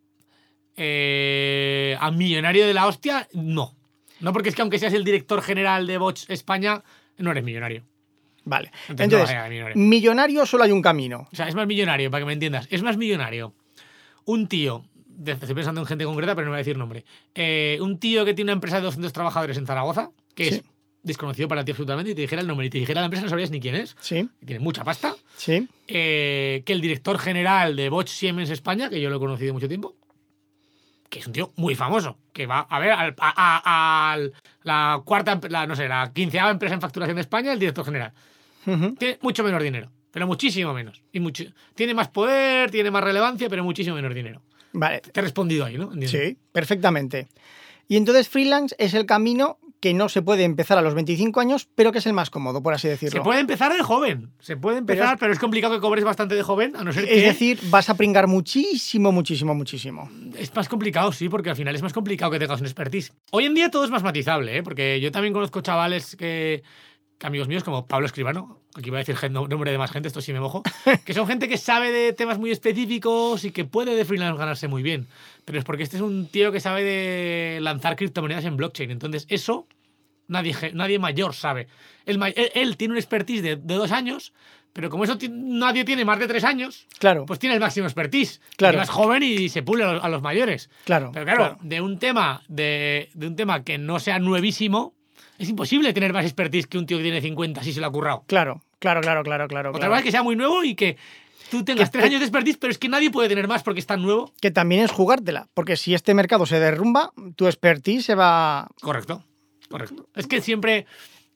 [0.77, 3.75] Eh, a millonario de la hostia, no.
[4.19, 6.83] No, porque es que aunque seas el director general de Bots España,
[7.17, 7.83] no eres millonario.
[8.45, 8.71] Vale.
[8.89, 9.75] Entonces, millonario.
[9.75, 11.27] millonario solo hay un camino.
[11.31, 12.67] O sea, es más millonario, para que me entiendas.
[12.69, 13.53] Es más millonario
[14.25, 14.85] un tío,
[15.25, 17.05] estoy pensando en gente concreta, pero no voy a decir nombre.
[17.35, 20.55] Eh, un tío que tiene una empresa de 200 trabajadores en Zaragoza, que Sí.
[20.55, 20.63] es
[21.03, 23.29] desconocido para ti absolutamente, y te dijera el nombre y te dijera la empresa, no
[23.29, 25.15] sabrías ni quién es, Sí, tiene mucha pasta.
[25.35, 25.67] sí.
[25.87, 29.67] eh, que el director general de Bosch Siemens España, que yo lo he conocido mucho
[29.67, 29.95] tiempo,
[31.09, 34.17] que es un tío muy famoso, que va a ver al- a,
[34.63, 38.13] la cuarta, la, no sé, la quinceava empresa en facturación de España, el director general.
[38.97, 41.01] Tiene mucho menos dinero, pero muchísimo menos.
[41.11, 41.43] Y mucho,
[41.75, 44.41] tiene más poder, tiene más relevancia, pero muchísimo menos dinero.
[44.73, 44.99] Vale.
[45.01, 45.93] Te he respondido ahí, ¿no?
[45.93, 46.07] Entiendo.
[46.09, 47.27] Sí, perfectamente.
[47.87, 51.67] Y entonces freelance es el camino que no se puede empezar a los 25 años,
[51.75, 53.19] pero que es el más cómodo, por así decirlo.
[53.19, 56.05] Se puede empezar de joven, se puede Pero empezar, es- pero es, complicado que cobres
[56.05, 57.17] bastante de joven, a no ser que...
[57.17, 60.09] Es decir, vas a pringar muchísimo, muchísimo, muchísimo.
[60.37, 63.11] Es más complicado, sí, porque al final es más complicado que tengas un expertise.
[63.31, 64.63] Hoy en día todo es más matizable, ¿eh?
[64.63, 66.63] porque yo también conozco chavales que,
[67.23, 70.33] amigos míos como Pablo Escribano, aquí voy a decir nombre de más gente, esto sí
[70.33, 70.61] me mojo,
[71.05, 74.67] que son gente que sabe de temas muy específicos y que puede de freelance ganarse
[74.67, 75.07] muy bien.
[75.45, 78.91] Pero es porque este es un tío que sabe de lanzar criptomonedas en blockchain.
[78.91, 79.67] Entonces, eso
[80.27, 81.67] nadie, nadie mayor sabe.
[82.05, 84.33] Él, ma- él- él tiene un expertise de, de dos años,
[84.73, 88.41] pero como eso nadie tiene más de tres años, Claro, pues tiene el máximo expertise.
[88.57, 88.81] Claro.
[88.81, 90.69] Es joven y se pule a los, a los mayores.
[90.85, 91.11] claro.
[91.13, 94.95] Pero claro, de un tema de, de un tema que no sea nuevísimo,
[95.43, 97.91] es imposible tener más expertise que un tío que tiene 50 si se lo ha
[97.91, 98.23] currado.
[98.27, 99.69] Claro, claro, claro, claro, claro.
[99.69, 99.95] Otra claro.
[99.97, 100.97] es que sea muy nuevo y que
[101.51, 103.79] tú tengas Que- tres años de expertise, pero es que nadie puede tener más porque
[103.79, 104.31] es tan nuevo.
[104.41, 108.67] Que también es jugártela, porque si este mercado se derrumba, tu expertise se va.
[108.81, 109.23] Correcto,
[109.69, 110.07] correcto.
[110.15, 110.85] Es que siempre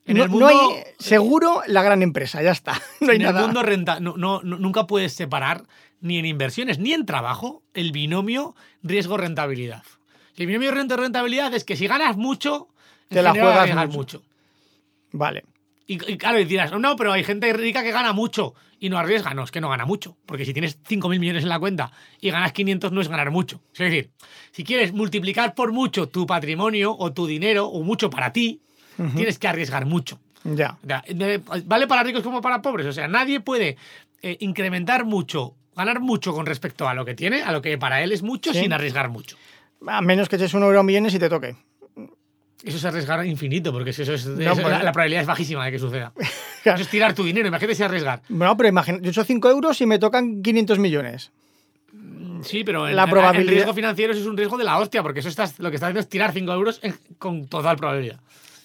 [0.05, 2.81] en no, el mundo, no hay seguro la gran empresa, ya está.
[3.01, 3.39] No hay en nada.
[3.41, 5.63] el mundo renta, no- nunca puedes separar
[5.99, 9.83] ni en inversiones ni en trabajo el binomio riesgo-rentabilidad.
[10.35, 12.67] El binomio riesgo-rentabilidad es que si ganas mucho,
[13.09, 13.97] en Te la juegas mucho.
[13.97, 14.23] mucho.
[15.11, 15.43] Vale.
[15.87, 18.97] Y, y claro, y dirás, no, pero hay gente rica que gana mucho y no
[18.97, 19.33] arriesga.
[19.33, 20.17] No, es que no gana mucho.
[20.25, 23.61] Porque si tienes 5.000 millones en la cuenta y ganas 500, no es ganar mucho.
[23.73, 24.09] Es decir,
[24.51, 28.61] si quieres multiplicar por mucho tu patrimonio o tu dinero o mucho para ti,
[29.15, 30.19] tienes que arriesgar mucho.
[30.43, 30.77] Ya.
[30.83, 32.85] De- Vale para ricos como para pobres.
[32.87, 33.77] O sea, nadie puede
[34.21, 38.03] eh, incrementar mucho, ganar mucho con respecto a lo que tiene, a lo que para
[38.03, 38.59] él es mucho, Sí.
[38.61, 39.37] sin arriesgar mucho.
[39.87, 41.55] A menos que eches un euro millones y te toque.
[42.63, 45.71] Eso es arriesgar infinito, porque eso es, eso- pues- la, la probabilidad es bajísima de
[45.71, 46.11] que suceda.
[46.65, 47.47] Eso es tirar tu dinero.
[47.47, 48.21] Imagínate si arriesgar.
[48.27, 51.31] Bueno, pero imagina, yo echo 5 euros y me tocan 500 millones.
[52.43, 55.21] Sí, pero el, La probabilidad- el riesgo financiero es un riesgo de la hostia, porque
[55.21, 56.81] eso estás, lo que estás haciendo es tirar 5 euros
[57.19, 58.19] con total probabilidad.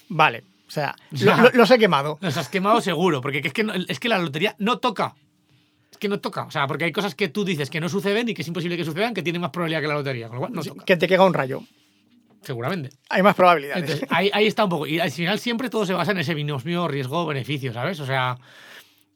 [0.09, 0.43] Vale.
[0.66, 2.18] O sea, lo- los he quemado.
[2.22, 5.14] Los has quemado seguro, porque es que, no- es que la lotería no toca.
[5.93, 6.43] Es que no toca.
[6.45, 8.76] O sea, porque hay cosas que tú dices que no suceden y que es imposible
[8.76, 10.26] que sucedan, que tienen más probabilidad que la lotería.
[10.28, 10.84] Con lo cual, no toca.
[10.84, 11.62] Que te queda un rayo.
[12.43, 12.90] Seguramente.
[13.09, 13.82] Hay más probabilidades.
[13.84, 14.86] Entonces, ahí, ahí está un poco.
[14.86, 18.01] Y al final siempre todo se basa en ese binomio riesgo-beneficio, ¿sabes?
[18.01, 18.36] O sea,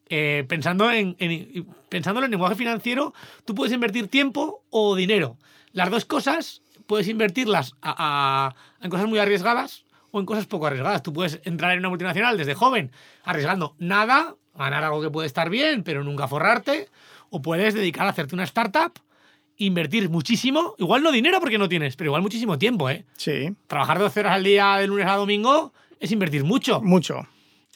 [0.09, 3.13] eh, pensando en, en- pensándolo en lenguaje financiero,
[3.45, 5.37] tú puedes invertir tiempo o dinero.
[5.73, 7.95] Las dos cosas puedes invertirlas a-
[8.47, 11.03] a- en cosas muy arriesgadas o en cosas poco arriesgadas.
[11.03, 12.91] Tú puedes entrar en una multinacional desde joven
[13.23, 16.87] arriesgando nada, ganar algo que puede estar bien, pero nunca forrarte.
[17.29, 18.93] O puedes dedicar a hacerte una startup,
[19.57, 23.05] invertir muchísimo, igual no dinero porque no tienes, pero igual muchísimo tiempo, ¿eh?
[23.17, 26.81] Sí, trabajar 12 horas al día de lunes a domingo es invertir mucho.
[26.81, 27.27] mucho.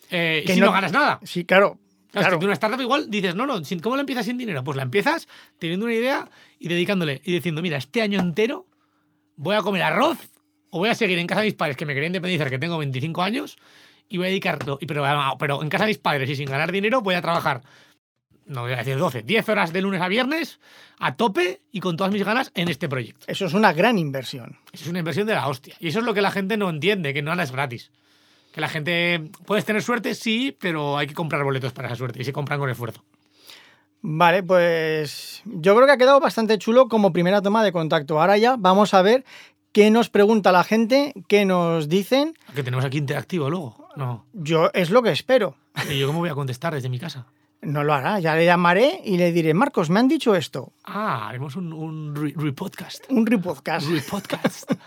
[0.09, 1.19] Eh, Que si no- no, ganas nada.
[1.23, 1.77] Sí, claro.
[2.11, 2.39] Claro, claro.
[2.39, 4.63] tú una startup igual dices, no, no, sin- ¿cómo la empiezas sin dinero?
[4.65, 5.27] Pues la empiezas
[5.59, 6.29] teniendo una idea
[6.59, 8.67] y dedicándole y diciendo, mira, este año entero
[9.37, 10.17] voy a comer arroz
[10.71, 12.77] o voy a seguir en casa de mis padres que me quería independizar, que tengo
[12.77, 13.57] 25 años,
[14.09, 15.05] y voy a dedicarlo, y- pero,
[15.39, 17.61] pero en casa de mis padres y sin ganar dinero voy a trabajar,
[18.51, 20.59] no voy a decir 12, 10 horas de lunes a viernes
[20.99, 23.25] a tope y con todas mis ganas en este proyecto.
[23.27, 24.59] Eso es una gran inversión.
[24.71, 25.75] Eso es una inversión de la hostia.
[25.79, 27.91] Y eso es lo que la gente no entiende, que nada es gratis.
[28.51, 29.31] Que la gente.
[29.45, 32.59] Puedes tener suerte, sí, pero hay que comprar boletos para esa suerte y se compran
[32.59, 33.03] con esfuerzo.
[34.01, 38.19] Vale, pues yo creo que ha quedado bastante chulo como primera toma de contacto.
[38.19, 39.23] Ahora ya vamos a ver
[39.71, 42.35] qué nos pregunta la gente, qué nos dicen.
[42.53, 43.87] Que tenemos aquí interactivo luego.
[43.95, 44.25] No.
[44.33, 45.55] Yo es lo que espero.
[45.89, 47.27] ¿Y yo cómo voy a contestar desde mi casa?
[47.63, 50.73] No lo hará, ya le llamaré y le diré, Marcos, me han dicho esto.
[50.83, 53.05] Ah, haremos un, un re- repodcast.
[53.11, 53.87] Un repodcast.
[53.87, 54.71] Repodcast.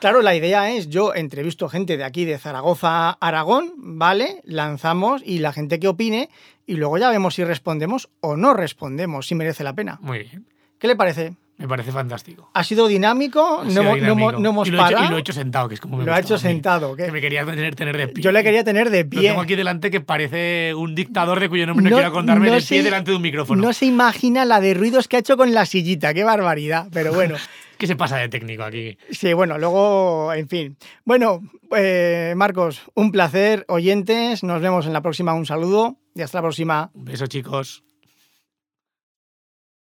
[0.00, 4.42] Claro, la idea es, yo entrevisto gente de aquí, de Zaragoza, Aragón, ¿vale?
[4.44, 6.28] Lanzamos y la gente que opine
[6.66, 9.98] y luego ya vemos si respondemos o no respondemos, si merece la pena.
[10.02, 10.46] Muy bien.
[10.78, 11.34] ¿Qué le parece?
[11.58, 12.50] Me parece fantástico.
[12.54, 13.60] ¿Ha sido dinámico?
[13.60, 14.30] Ha no, sido hemos- no dinámico.
[14.30, 15.96] hemos- no hemos y, lo he hecho, y lo he hecho sentado, que es como
[15.96, 17.06] me Lo ha hecho sentado, ¿qué?
[17.06, 18.22] Que me quería tener, tener de pie.
[18.22, 19.22] Yo le quería tener de Lo pie.
[19.30, 22.52] tengo aquí delante que parece un dictador de cuyo nombre no, No- quiero acordarme no
[22.54, 23.60] del pie delante de un micrófono.
[23.60, 26.86] No se imagina la de ruidos que ha hecho con la sillita, qué barbaridad.
[26.92, 27.34] Pero bueno,
[27.78, 28.96] ¿Qué se pasa de técnico aquí?
[29.10, 30.76] sí, bueno, luego, en fin.
[31.04, 31.40] Bueno,
[31.76, 34.42] eh, Marcos, un placer, oyentes.
[34.44, 35.32] Nos vemos en la próxima.
[35.34, 36.90] Un saludo y hasta la próxima.
[36.94, 37.84] Un beso, chicos.